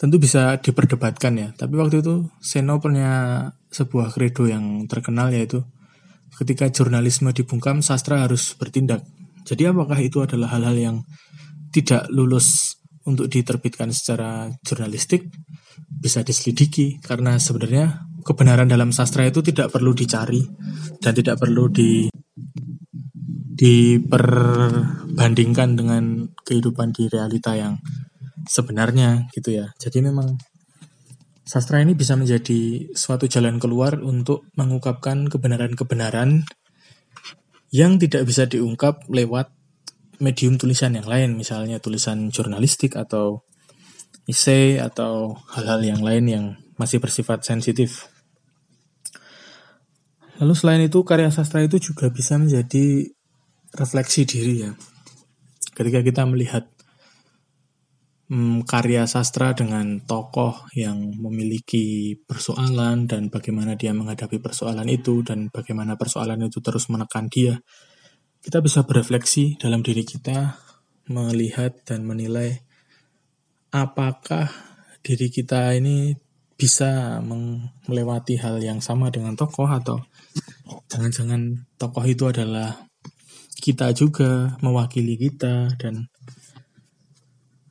tentu 0.00 0.16
bisa 0.16 0.56
diperdebatkan 0.56 1.32
ya. 1.36 1.48
Tapi 1.52 1.76
waktu 1.76 2.00
itu 2.00 2.32
Seno 2.40 2.80
punya 2.80 3.44
sebuah 3.68 4.08
kredo 4.16 4.48
yang 4.48 4.88
terkenal 4.88 5.28
yaitu 5.28 5.60
ketika 6.40 6.72
jurnalisme 6.72 7.28
dibungkam 7.36 7.84
sastra 7.84 8.24
harus 8.24 8.56
bertindak. 8.56 9.04
Jadi 9.44 9.68
apakah 9.68 10.00
itu 10.00 10.24
adalah 10.24 10.56
hal-hal 10.56 10.72
yang 10.80 10.96
tidak 11.68 12.08
lulus 12.08 12.80
untuk 13.04 13.28
diterbitkan 13.28 13.92
secara 13.92 14.48
jurnalistik? 14.64 15.28
Bisa 15.84 16.24
diselidiki 16.24 16.96
karena 17.04 17.36
sebenarnya 17.36 18.08
kebenaran 18.24 18.72
dalam 18.72 18.96
sastra 18.96 19.28
itu 19.28 19.44
tidak 19.44 19.68
perlu 19.68 19.92
dicari 19.92 20.40
dan 20.96 21.12
tidak 21.12 21.36
perlu 21.36 21.68
di 21.68 22.08
diperbandingkan 23.60 25.76
dengan 25.76 26.32
kehidupan 26.48 26.96
di 26.96 27.12
realita 27.12 27.52
yang 27.52 27.76
sebenarnya 28.48 29.28
gitu 29.36 29.52
ya. 29.52 29.68
Jadi 29.76 30.00
memang 30.00 30.40
sastra 31.44 31.84
ini 31.84 31.92
bisa 31.92 32.16
menjadi 32.16 32.88
suatu 32.96 33.28
jalan 33.28 33.60
keluar 33.60 34.00
untuk 34.00 34.48
mengungkapkan 34.56 35.28
kebenaran-kebenaran 35.28 36.48
yang 37.68 38.00
tidak 38.00 38.24
bisa 38.24 38.48
diungkap 38.48 39.04
lewat 39.12 39.52
medium 40.24 40.56
tulisan 40.56 40.96
yang 40.96 41.04
lain, 41.04 41.36
misalnya 41.36 41.84
tulisan 41.84 42.32
jurnalistik 42.32 42.96
atau 42.96 43.44
essay 44.24 44.80
atau 44.80 45.36
hal-hal 45.52 45.84
yang 45.84 46.00
lain 46.00 46.24
yang 46.28 46.44
masih 46.80 46.96
bersifat 46.96 47.44
sensitif. 47.44 48.08
Lalu 50.40 50.56
selain 50.56 50.80
itu 50.80 51.04
karya 51.04 51.28
sastra 51.28 51.60
itu 51.60 51.76
juga 51.76 52.08
bisa 52.08 52.40
menjadi 52.40 53.12
refleksi 53.74 54.26
diri 54.26 54.54
ya. 54.66 54.72
Ketika 55.74 56.02
kita 56.02 56.26
melihat 56.26 56.66
hmm, 58.30 58.66
karya 58.66 59.06
sastra 59.10 59.52
dengan 59.52 60.02
tokoh 60.02 60.70
yang 60.74 61.14
memiliki 61.18 62.14
persoalan 62.26 63.10
dan 63.10 63.28
bagaimana 63.28 63.74
dia 63.74 63.90
menghadapi 63.90 64.38
persoalan 64.38 64.86
itu 64.86 65.22
dan 65.26 65.50
bagaimana 65.50 65.98
persoalan 65.98 66.46
itu 66.46 66.62
terus 66.62 66.86
menekan 66.90 67.26
dia, 67.26 67.58
kita 68.40 68.62
bisa 68.64 68.86
berefleksi 68.86 69.60
dalam 69.60 69.84
diri 69.84 70.06
kita, 70.06 70.56
melihat 71.10 71.82
dan 71.84 72.06
menilai 72.06 72.62
apakah 73.74 74.50
diri 75.02 75.30
kita 75.30 75.74
ini 75.74 76.14
bisa 76.60 77.24
melewati 77.88 78.36
hal 78.36 78.60
yang 78.60 78.84
sama 78.84 79.08
dengan 79.08 79.32
tokoh 79.32 79.64
atau 79.64 79.96
jangan-jangan 80.92 81.64
tokoh 81.80 82.04
itu 82.04 82.28
adalah 82.28 82.89
kita 83.60 83.92
juga 83.92 84.56
mewakili 84.64 85.20
kita 85.20 85.76
dan 85.76 86.08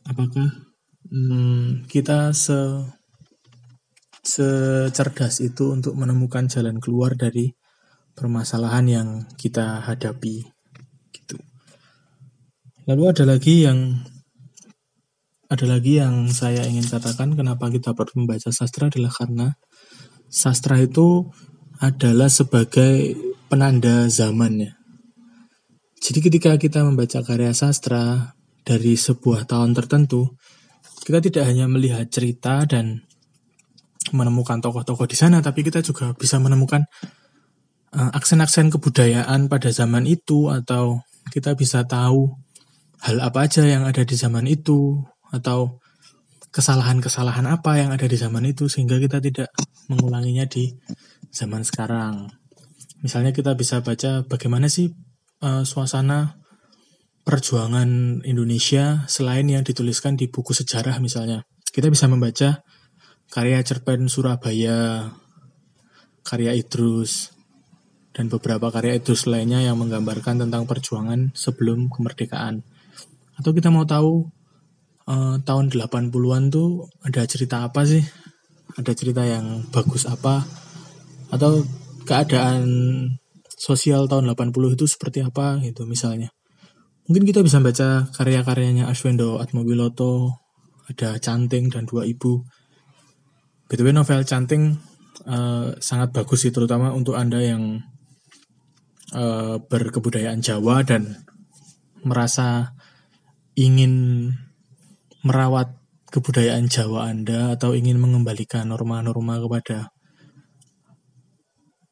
apakah 0.06 0.70
hmm, 1.10 1.90
kita 1.90 2.32
se 2.32 2.86
secerdas 4.24 5.42
itu 5.42 5.74
untuk 5.74 5.98
menemukan 5.98 6.46
jalan 6.46 6.78
keluar 6.78 7.18
dari 7.18 7.50
permasalahan 8.14 8.86
yang 8.86 9.10
kita 9.40 9.82
hadapi. 9.82 10.46
Lalu 12.86 13.04
ada 13.06 13.24
lagi 13.26 13.70
yang 13.70 14.02
ada 15.50 15.66
lagi 15.66 15.98
yang 15.98 16.30
saya 16.30 16.66
ingin 16.66 16.86
katakan 16.86 17.34
kenapa 17.34 17.70
kita 17.74 17.98
perlu 17.98 18.26
membaca 18.26 18.54
sastra 18.54 18.90
adalah 18.90 19.10
karena 19.14 19.48
sastra 20.30 20.78
itu 20.78 21.26
adalah 21.82 22.30
sebagai 22.30 23.18
penanda 23.50 24.06
zamannya. 24.10 24.79
Jadi 26.00 26.20
ketika 26.24 26.56
kita 26.56 26.88
membaca 26.88 27.20
karya 27.22 27.52
sastra 27.52 28.36
dari 28.64 28.96
sebuah 28.96 29.44
tahun 29.46 29.76
tertentu, 29.76 30.40
kita 31.04 31.20
tidak 31.20 31.44
hanya 31.48 31.68
melihat 31.68 32.08
cerita 32.08 32.64
dan 32.64 33.04
menemukan 34.16 34.64
tokoh-tokoh 34.64 35.06
di 35.06 35.18
sana, 35.20 35.44
tapi 35.44 35.62
kita 35.62 35.84
juga 35.84 36.16
bisa 36.16 36.40
menemukan 36.40 36.88
eh, 37.94 38.12
aksen-aksen 38.16 38.72
kebudayaan 38.72 39.52
pada 39.52 39.70
zaman 39.70 40.08
itu 40.08 40.48
atau 40.48 41.04
kita 41.30 41.54
bisa 41.54 41.86
tahu 41.86 42.32
hal 43.04 43.18
apa 43.22 43.48
aja 43.48 43.64
yang 43.64 43.86
ada 43.86 44.02
di 44.04 44.16
zaman 44.16 44.48
itu 44.50 45.00
atau 45.30 45.80
kesalahan-kesalahan 46.50 47.46
apa 47.46 47.78
yang 47.78 47.94
ada 47.94 48.10
di 48.10 48.18
zaman 48.18 48.42
itu 48.50 48.66
sehingga 48.66 48.98
kita 48.98 49.22
tidak 49.22 49.50
mengulanginya 49.86 50.50
di 50.50 50.74
zaman 51.30 51.62
sekarang. 51.62 52.34
Misalnya 53.06 53.32
kita 53.32 53.54
bisa 53.54 53.80
baca 53.86 54.26
bagaimana 54.26 54.68
sih 54.68 54.92
uh, 55.44 55.64
suasana 55.64 56.40
perjuangan 57.24 58.22
Indonesia 58.26 59.06
selain 59.06 59.46
yang 59.46 59.62
dituliskan 59.62 60.18
di 60.18 60.32
buku 60.32 60.56
sejarah 60.56 60.98
misalnya. 60.98 61.46
Kita 61.70 61.92
bisa 61.92 62.10
membaca 62.10 62.66
karya 63.30 63.62
cerpen 63.62 64.10
Surabaya, 64.10 65.14
karya 66.26 66.58
Idrus, 66.58 67.30
dan 68.10 68.28
beberapa 68.28 68.74
karya 68.74 68.98
Idrus 68.98 69.30
lainnya 69.30 69.62
yang 69.62 69.78
menggambarkan 69.78 70.42
tentang 70.42 70.66
perjuangan 70.66 71.30
sebelum 71.38 71.94
kemerdekaan. 71.94 72.66
Atau 73.38 73.54
kita 73.54 73.70
mau 73.70 73.86
tahu 73.86 74.26
uh, 75.06 75.38
tahun 75.46 75.70
80-an 75.70 76.44
tuh 76.50 76.90
ada 77.06 77.22
cerita 77.30 77.62
apa 77.62 77.86
sih? 77.86 78.02
Ada 78.74 78.98
cerita 78.98 79.22
yang 79.22 79.70
bagus 79.70 80.10
apa? 80.10 80.42
Atau 81.30 81.64
keadaan 82.10 82.66
sosial 83.60 84.08
tahun 84.08 84.32
80 84.32 84.80
itu 84.80 84.88
seperti 84.88 85.20
apa 85.20 85.60
gitu 85.60 85.84
misalnya. 85.84 86.32
Mungkin 87.12 87.28
kita 87.28 87.44
bisa 87.44 87.60
baca 87.60 88.08
karya-karyanya 88.16 88.88
Arswendo 88.88 89.44
Atmowiloto, 89.44 90.40
ada 90.88 91.20
Canting 91.20 91.68
dan 91.68 91.84
Dua 91.84 92.08
Ibu. 92.08 92.48
BTW 93.68 93.92
novel 93.92 94.24
Canting 94.24 94.80
uh, 95.28 95.76
sangat 95.84 96.16
bagus 96.16 96.48
sih 96.48 96.54
terutama 96.56 96.96
untuk 96.96 97.20
Anda 97.20 97.44
yang 97.44 97.84
uh, 99.12 99.60
berkebudayaan 99.60 100.40
Jawa 100.40 100.86
dan 100.88 101.20
merasa 102.06 102.78
ingin 103.60 104.32
merawat 105.26 105.76
kebudayaan 106.14 106.72
Jawa 106.72 107.12
Anda 107.12 107.60
atau 107.60 107.76
ingin 107.76 108.00
mengembalikan 108.00 108.72
norma-norma 108.72 109.38
kepada 109.44 109.92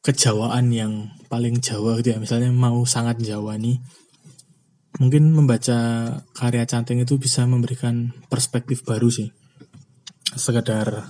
kejawaan 0.08 0.72
yang 0.72 1.12
paling 1.28 1.60
Jawa 1.60 2.00
gitu 2.00 2.16
ya 2.16 2.18
misalnya 2.18 2.48
mau 2.48 2.80
sangat 2.88 3.20
Jawa 3.20 3.60
nih 3.60 3.76
mungkin 4.96 5.36
membaca 5.36 5.76
karya 6.32 6.64
canting 6.64 7.04
itu 7.04 7.20
bisa 7.20 7.44
memberikan 7.44 8.16
perspektif 8.32 8.88
baru 8.88 9.12
sih 9.12 9.28
sekedar 10.32 11.04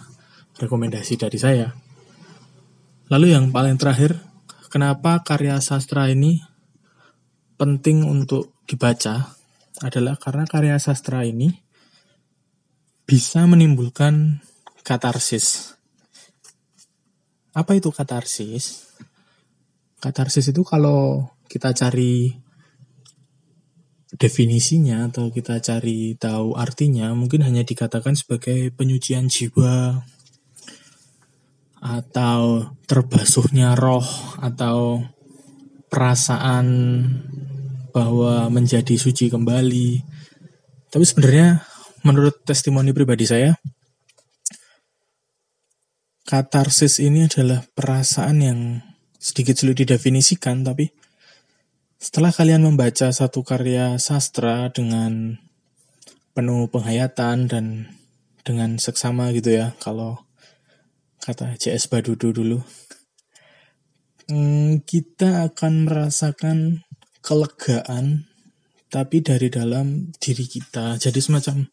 rekomendasi 0.59 1.15
dari 1.15 1.39
saya 1.39 1.71
lalu 3.07 3.39
yang 3.39 3.55
paling 3.55 3.79
terakhir 3.79 4.19
kenapa 4.67 5.23
karya 5.23 5.63
sastra 5.63 6.11
ini 6.11 6.43
penting 7.55 8.03
untuk 8.03 8.59
dibaca 8.67 9.39
adalah 9.79 10.19
karena 10.19 10.43
karya 10.43 10.77
sastra 10.83 11.23
ini 11.23 11.55
bisa 13.09 13.49
menimbulkan 13.49 14.45
katarsis. 14.85 15.79
Apa 17.57 17.81
itu 17.81 17.89
katarsis? 17.89 18.88
Katarsis 19.99 20.55
itu 20.55 20.63
kalau 20.63 21.27
kita 21.51 21.75
cari 21.75 22.31
definisinya 24.15 25.11
atau 25.11 25.29
kita 25.29 25.61
cari 25.61 26.17
tahu 26.17 26.57
artinya 26.57 27.13
mungkin 27.13 27.45
hanya 27.45 27.61
dikatakan 27.61 28.17
sebagai 28.17 28.73
penyucian 28.73 29.29
jiwa 29.29 30.01
atau 31.79 32.73
terbasuhnya 32.89 33.79
roh 33.79 34.07
atau 34.43 35.05
perasaan 35.89 36.67
bahwa 37.93 38.47
menjadi 38.53 38.95
suci 38.95 39.33
kembali. 39.33 40.03
Tapi 40.89 41.05
sebenarnya 41.05 41.65
menurut 42.03 42.45
testimoni 42.45 42.95
pribadi 42.95 43.29
saya, 43.29 43.57
katarsis 46.29 47.01
ini 47.01 47.27
adalah 47.29 47.65
perasaan 47.73 48.37
yang 48.41 48.61
sedikit 49.19 49.59
sulit 49.59 49.83
didefinisikan, 49.83 50.63
tapi 50.63 50.95
setelah 51.99 52.31
kalian 52.31 52.63
membaca 52.63 53.11
satu 53.11 53.43
karya 53.43 53.99
sastra 53.99 54.71
dengan 54.71 55.43
penuh 56.33 56.71
penghayatan 56.71 57.51
dan 57.51 57.65
dengan 58.47 58.79
seksama 58.79 59.35
gitu 59.35 59.53
ya, 59.59 59.75
kalau 59.83 60.23
kata 61.21 61.59
CS 61.59 61.91
Badudu 61.91 62.31
dulu, 62.31 62.63
hmm, 64.31 64.87
kita 64.87 65.51
akan 65.51 65.91
merasakan 65.91 66.87
kelegaan 67.21 68.31
tapi 68.89 69.21
dari 69.21 69.53
dalam 69.53 70.09
diri 70.17 70.49
kita. 70.49 70.97
Jadi 70.97 71.21
semacam 71.21 71.69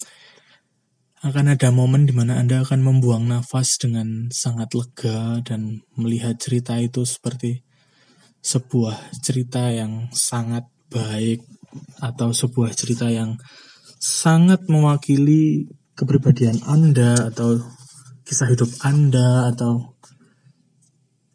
akan 1.26 1.58
ada 1.58 1.74
momen 1.74 2.06
di 2.06 2.14
mana 2.14 2.38
Anda 2.38 2.62
akan 2.62 2.86
membuang 2.86 3.26
nafas 3.26 3.82
dengan 3.82 4.30
sangat 4.30 4.78
lega 4.78 5.42
dan 5.42 5.82
melihat 5.98 6.38
cerita 6.38 6.78
itu 6.78 7.02
seperti 7.02 7.66
sebuah 8.46 9.18
cerita 9.26 9.74
yang 9.74 10.14
sangat 10.14 10.70
baik 10.94 11.42
atau 11.98 12.30
sebuah 12.30 12.78
cerita 12.78 13.10
yang 13.10 13.42
sangat 13.98 14.70
mewakili 14.70 15.66
kepribadian 15.98 16.62
Anda 16.70 17.34
atau 17.34 17.58
kisah 18.22 18.54
hidup 18.54 18.70
Anda 18.86 19.50
atau 19.50 19.98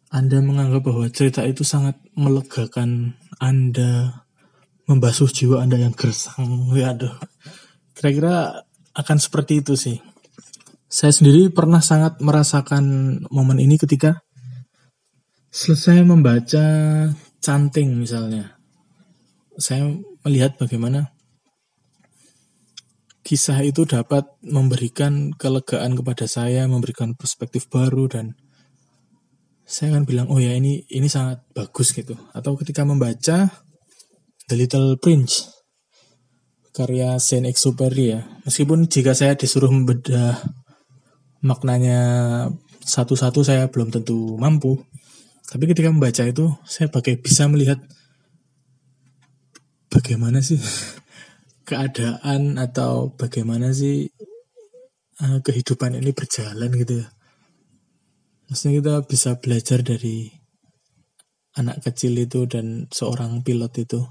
Anda 0.07 0.39
menganggap 0.39 0.87
bahwa 0.87 1.11
cerita 1.11 1.43
itu 1.43 1.67
sangat 1.67 1.99
melegakan 2.15 3.19
anda 3.41 4.21
membasuh 4.85 5.33
jiwa 5.33 5.65
Anda 5.65 5.81
yang 5.81 5.97
gersang. 5.97 6.69
Ya, 6.77 6.93
aduh. 6.93 7.17
Kira-kira 7.97 8.69
akan 8.95 9.17
seperti 9.17 9.63
itu 9.63 9.73
sih. 9.79 9.97
Saya 10.91 11.15
sendiri 11.15 11.47
pernah 11.51 11.79
sangat 11.79 12.19
merasakan 12.19 12.83
momen 13.31 13.63
ini 13.63 13.79
ketika 13.79 14.19
selesai 15.51 16.03
membaca 16.03 16.65
canting 17.39 17.95
misalnya, 17.95 18.59
saya 19.55 19.87
melihat 20.27 20.59
bagaimana 20.59 21.15
kisah 23.23 23.63
itu 23.63 23.87
dapat 23.87 24.27
memberikan 24.43 25.31
kelegaan 25.39 25.95
kepada 25.95 26.27
saya, 26.27 26.67
memberikan 26.67 27.15
perspektif 27.15 27.71
baru 27.71 28.11
dan 28.11 28.35
saya 29.63 29.95
akan 29.95 30.03
bilang 30.03 30.27
oh 30.27 30.43
ya 30.43 30.51
ini 30.51 30.83
ini 30.91 31.07
sangat 31.07 31.39
bagus 31.55 31.95
gitu. 31.95 32.19
Atau 32.35 32.59
ketika 32.59 32.83
membaca 32.83 33.47
The 34.51 34.55
Little 34.59 34.99
Prince 34.99 35.60
karya 36.71 37.19
Saint 37.19 37.47
Exupéry 37.47 38.15
ya. 38.17 38.21
Meskipun 38.47 38.87
jika 38.87 39.11
saya 39.11 39.35
disuruh 39.35 39.71
membedah 39.71 40.39
maknanya 41.43 41.99
satu-satu 42.81 43.43
saya 43.43 43.67
belum 43.67 43.91
tentu 43.91 44.39
mampu. 44.39 44.79
Tapi 45.51 45.67
ketika 45.67 45.91
membaca 45.91 46.23
itu 46.23 46.47
saya 46.63 46.87
pakai 46.87 47.19
bisa 47.19 47.45
melihat 47.51 47.77
bagaimana 49.91 50.39
sih 50.39 50.59
keadaan 51.69 52.55
atau 52.55 53.11
bagaimana 53.19 53.75
sih 53.75 54.07
uh, 55.19 55.39
kehidupan 55.43 55.99
ini 55.99 56.15
berjalan 56.15 56.71
gitu 56.71 57.03
ya. 57.03 57.07
Maksudnya 58.47 58.73
kita 58.79 58.95
bisa 59.07 59.29
belajar 59.39 59.79
dari 59.83 60.27
anak 61.55 61.83
kecil 61.83 62.15
itu 62.15 62.47
dan 62.47 62.87
seorang 62.91 63.43
pilot 63.43 63.71
itu. 63.79 64.01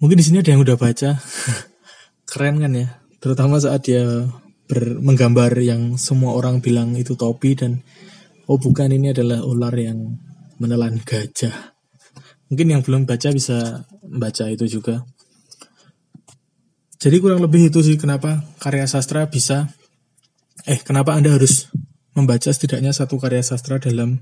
Mungkin 0.00 0.16
di 0.16 0.24
sini 0.24 0.40
ada 0.40 0.56
yang 0.56 0.64
udah 0.64 0.80
baca. 0.80 1.20
Keren 2.30 2.56
kan 2.56 2.72
ya? 2.72 2.88
Terutama 3.20 3.60
saat 3.60 3.84
dia 3.84 4.24
ber, 4.64 4.96
menggambar 4.96 5.52
yang 5.60 6.00
semua 6.00 6.32
orang 6.32 6.64
bilang 6.64 6.96
itu 6.96 7.12
topi 7.20 7.52
dan 7.52 7.84
oh 8.48 8.56
bukan 8.56 8.88
ini 8.88 9.12
adalah 9.12 9.44
ular 9.44 9.76
yang 9.76 10.16
menelan 10.56 11.04
gajah. 11.04 11.76
Mungkin 12.48 12.66
yang 12.72 12.82
belum 12.82 13.04
baca 13.04 13.28
bisa 13.30 13.84
baca 14.02 14.44
itu 14.48 14.64
juga. 14.66 15.04
Jadi 17.00 17.16
kurang 17.20 17.40
lebih 17.44 17.68
itu 17.68 17.80
sih 17.80 17.96
kenapa 17.96 18.44
karya 18.60 18.84
sastra 18.84 19.28
bisa 19.28 19.72
eh 20.68 20.80
kenapa 20.84 21.16
Anda 21.16 21.32
harus 21.32 21.72
membaca 22.12 22.52
setidaknya 22.52 22.92
satu 22.92 23.16
karya 23.16 23.40
sastra 23.40 23.80
dalam 23.80 24.20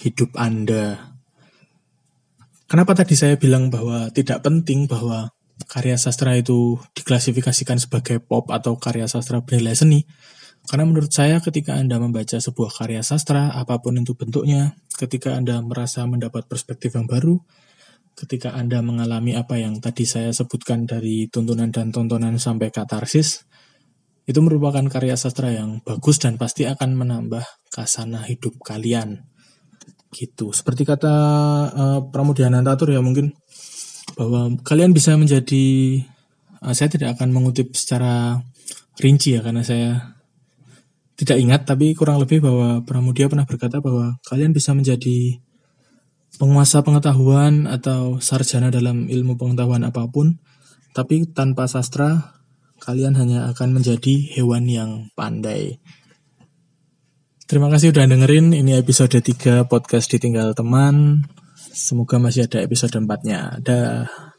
hidup 0.00 0.36
Anda. 0.36 1.12
Kenapa 2.72 2.96
tadi 2.96 3.12
saya 3.12 3.36
bilang 3.36 3.68
bahwa 3.68 4.08
tidak 4.16 4.48
penting 4.48 4.88
bahwa 4.88 5.28
karya 5.68 6.00
sastra 6.00 6.40
itu 6.40 6.80
diklasifikasikan 6.96 7.76
sebagai 7.76 8.16
pop 8.24 8.48
atau 8.48 8.80
karya 8.80 9.04
sastra 9.04 9.44
bernilai 9.44 9.76
seni? 9.76 10.08
Karena 10.64 10.88
menurut 10.88 11.12
saya 11.12 11.36
ketika 11.44 11.76
Anda 11.76 12.00
membaca 12.00 12.40
sebuah 12.40 12.72
karya 12.72 13.04
sastra, 13.04 13.52
apa 13.52 13.76
pun 13.84 14.00
itu 14.00 14.16
bentuknya, 14.16 14.72
ketika 14.96 15.36
Anda 15.36 15.60
merasa 15.60 16.08
mendapat 16.08 16.48
perspektif 16.48 16.96
yang 16.96 17.04
baru, 17.04 17.44
ketika 18.16 18.56
Anda 18.56 18.80
mengalami 18.80 19.36
apa 19.36 19.60
yang 19.60 19.76
tadi 19.84 20.08
saya 20.08 20.32
sebutkan 20.32 20.88
dari 20.88 21.28
tuntunan 21.28 21.68
dan 21.68 21.92
tontonan 21.92 22.40
sampai 22.40 22.72
katarsis, 22.72 23.44
itu 24.24 24.40
merupakan 24.40 24.88
karya 24.88 25.20
sastra 25.20 25.52
yang 25.52 25.84
bagus 25.84 26.16
dan 26.16 26.40
pasti 26.40 26.64
akan 26.64 26.96
menambah 26.96 27.44
kasana 27.68 28.24
hidup 28.24 28.56
kalian. 28.64 29.28
Gitu. 30.12 30.52
Seperti 30.52 30.84
kata 30.84 31.14
uh, 31.72 32.00
Pramudia 32.12 32.52
Nantatur 32.52 32.92
ya 32.92 33.00
mungkin 33.00 33.32
bahwa 34.12 34.52
kalian 34.60 34.92
bisa 34.92 35.16
menjadi 35.16 35.98
uh, 36.60 36.76
saya 36.76 36.92
tidak 36.92 37.16
akan 37.16 37.32
mengutip 37.32 37.72
secara 37.72 38.44
rinci 39.00 39.34
ya 39.34 39.40
karena 39.40 39.64
saya 39.64 40.20
tidak 41.16 41.40
ingat 41.40 41.64
tapi 41.64 41.96
kurang 41.96 42.20
lebih 42.20 42.44
bahwa 42.44 42.84
Pramudia 42.84 43.32
pernah 43.32 43.48
berkata 43.48 43.80
bahwa 43.80 44.20
kalian 44.28 44.52
bisa 44.52 44.76
menjadi 44.76 45.40
penguasa 46.40 46.80
pengetahuan 46.80 47.68
atau 47.68 48.20
sarjana 48.20 48.72
dalam 48.72 49.08
ilmu 49.08 49.36
pengetahuan 49.36 49.84
apa 49.84 50.08
pun, 50.08 50.40
tapi 50.96 51.28
tanpa 51.28 51.68
sastra, 51.68 52.40
kalian 52.80 53.16
hanya 53.16 53.52
akan 53.52 53.76
menjadi 53.76 54.14
hewan 54.34 54.68
yang 54.68 54.90
pandai. 55.14 55.80
Terima 57.44 57.68
kasih 57.68 57.90
udah 57.92 58.06
dengerin, 58.06 58.54
ini 58.54 58.78
episode 58.78 59.18
3 59.18 59.66
podcast 59.66 60.08
Ditinggal 60.08 60.54
Teman. 60.56 61.26
Semoga 61.72 62.16
masih 62.16 62.46
ada 62.48 62.62
episode 62.62 62.94
4-nya. 62.96 63.58
Dah. 63.60 64.31